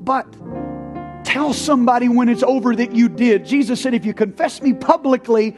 but 0.00 0.26
tell 1.24 1.52
somebody 1.52 2.08
when 2.08 2.28
it's 2.28 2.42
over 2.42 2.74
that 2.74 2.92
you 2.92 3.08
did. 3.08 3.44
Jesus 3.44 3.80
said, 3.80 3.92
If 3.92 4.04
you 4.04 4.14
confess 4.14 4.62
me 4.62 4.72
publicly, 4.72 5.56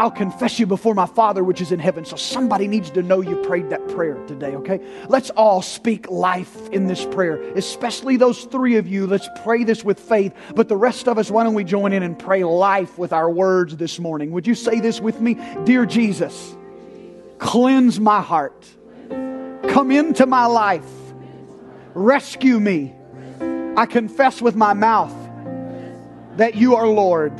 I'll 0.00 0.10
confess 0.10 0.58
you 0.58 0.64
before 0.64 0.94
my 0.94 1.04
Father 1.04 1.44
which 1.44 1.60
is 1.60 1.72
in 1.72 1.78
heaven. 1.78 2.06
So 2.06 2.16
somebody 2.16 2.66
needs 2.66 2.88
to 2.92 3.02
know 3.02 3.20
you 3.20 3.36
prayed 3.42 3.68
that 3.68 3.86
prayer 3.88 4.14
today, 4.26 4.54
okay? 4.54 4.80
Let's 5.10 5.28
all 5.28 5.60
speak 5.60 6.08
life 6.08 6.70
in 6.70 6.86
this 6.86 7.04
prayer, 7.04 7.38
especially 7.52 8.16
those 8.16 8.44
three 8.44 8.76
of 8.76 8.88
you. 8.88 9.06
Let's 9.06 9.28
pray 9.44 9.62
this 9.62 9.84
with 9.84 10.00
faith. 10.00 10.32
But 10.54 10.68
the 10.68 10.76
rest 10.76 11.06
of 11.06 11.18
us, 11.18 11.30
why 11.30 11.44
don't 11.44 11.52
we 11.52 11.64
join 11.64 11.92
in 11.92 12.02
and 12.02 12.18
pray 12.18 12.44
life 12.44 12.96
with 12.96 13.12
our 13.12 13.28
words 13.28 13.76
this 13.76 13.98
morning? 13.98 14.30
Would 14.30 14.46
you 14.46 14.54
say 14.54 14.80
this 14.80 15.02
with 15.02 15.20
me? 15.20 15.36
Dear 15.64 15.84
Jesus, 15.84 16.56
cleanse 17.36 18.00
my 18.00 18.22
heart, 18.22 18.66
come 19.10 19.90
into 19.90 20.24
my 20.24 20.46
life, 20.46 20.90
rescue 21.92 22.58
me. 22.58 22.94
I 23.76 23.84
confess 23.84 24.40
with 24.40 24.56
my 24.56 24.72
mouth 24.72 25.14
that 26.38 26.54
you 26.54 26.76
are 26.76 26.86
Lord. 26.86 27.34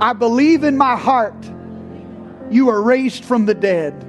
I 0.00 0.12
believe 0.12 0.64
in 0.64 0.76
my 0.76 0.96
heart 0.96 1.36
you 2.54 2.68
are 2.68 2.80
raised 2.80 3.24
from 3.24 3.46
the 3.46 3.54
dead. 3.54 4.00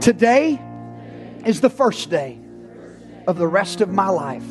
Today 0.00 0.60
is 1.44 1.60
the 1.60 1.68
first 1.68 2.08
day 2.08 2.38
of 3.26 3.36
the 3.36 3.48
rest 3.48 3.80
of 3.80 3.88
my 3.88 4.08
life. 4.08 4.46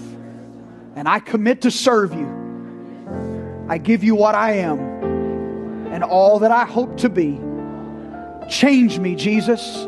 And 0.98 1.08
I 1.08 1.20
commit 1.20 1.62
to 1.62 1.72
serve 1.72 2.14
you. 2.14 3.66
I 3.70 3.78
give 3.78 4.04
you 4.04 4.14
what 4.16 4.36
I 4.36 4.58
am 4.58 4.80
and 5.94 6.04
all 6.04 6.40
that 6.40 6.52
I 6.52 6.66
hope 6.66 6.98
to 6.98 7.08
be. 7.08 7.40
Change 8.50 9.00
me, 9.00 9.16
Jesus, 9.16 9.84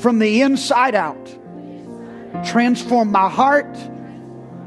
from 0.00 0.18
the 0.18 0.40
inside 0.40 0.94
out. 0.94 1.26
Transform 2.46 3.12
my 3.12 3.28
heart, 3.28 3.76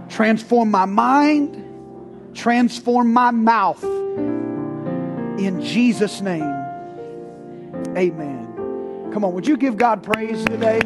transform 0.10 0.70
my 0.70 0.86
mind, 0.86 2.36
transform 2.36 3.12
my 3.12 3.32
mouth. 3.32 3.84
In 3.84 5.62
Jesus' 5.64 6.22
name. 6.22 6.65
Amen. 7.98 9.10
Come 9.14 9.24
on, 9.24 9.34
would 9.34 9.48
you 9.48 9.56
give 9.56 9.78
God 9.78 10.04
praise 10.04 10.44
today? 10.46 10.82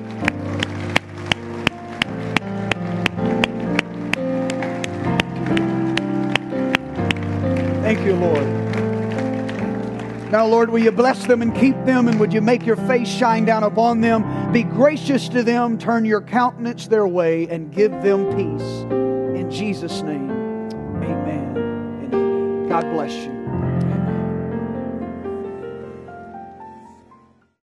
Thank 7.82 8.06
you, 8.06 8.15
Lord. 8.15 8.60
Now, 10.32 10.45
Lord, 10.45 10.69
will 10.69 10.78
you 10.78 10.91
bless 10.91 11.26
them 11.26 11.41
and 11.41 11.56
keep 11.56 11.74
them, 11.86 12.08
and 12.08 12.19
would 12.19 12.32
you 12.32 12.41
make 12.41 12.63
your 12.63 12.76
face 12.76 13.08
shine 13.08 13.45
down 13.45 13.63
upon 13.63 14.02
them? 14.02 14.52
Be 14.52 14.62
gracious 14.62 15.28
to 15.30 15.41
them, 15.41 15.80
turn 15.80 16.06
your 16.06 16.22
countenance 16.22 16.88
their 16.88 17.08
way, 17.08 17.48
and 17.48 17.74
give 17.74 17.91
them 18.04 18.26
peace. 18.36 18.84
In 19.39 19.50
Jesus' 19.50 20.04
name, 20.04 20.30
amen. 21.02 21.58
And 22.13 22.69
God 22.69 22.84
bless 22.93 23.15
you. 23.15 23.38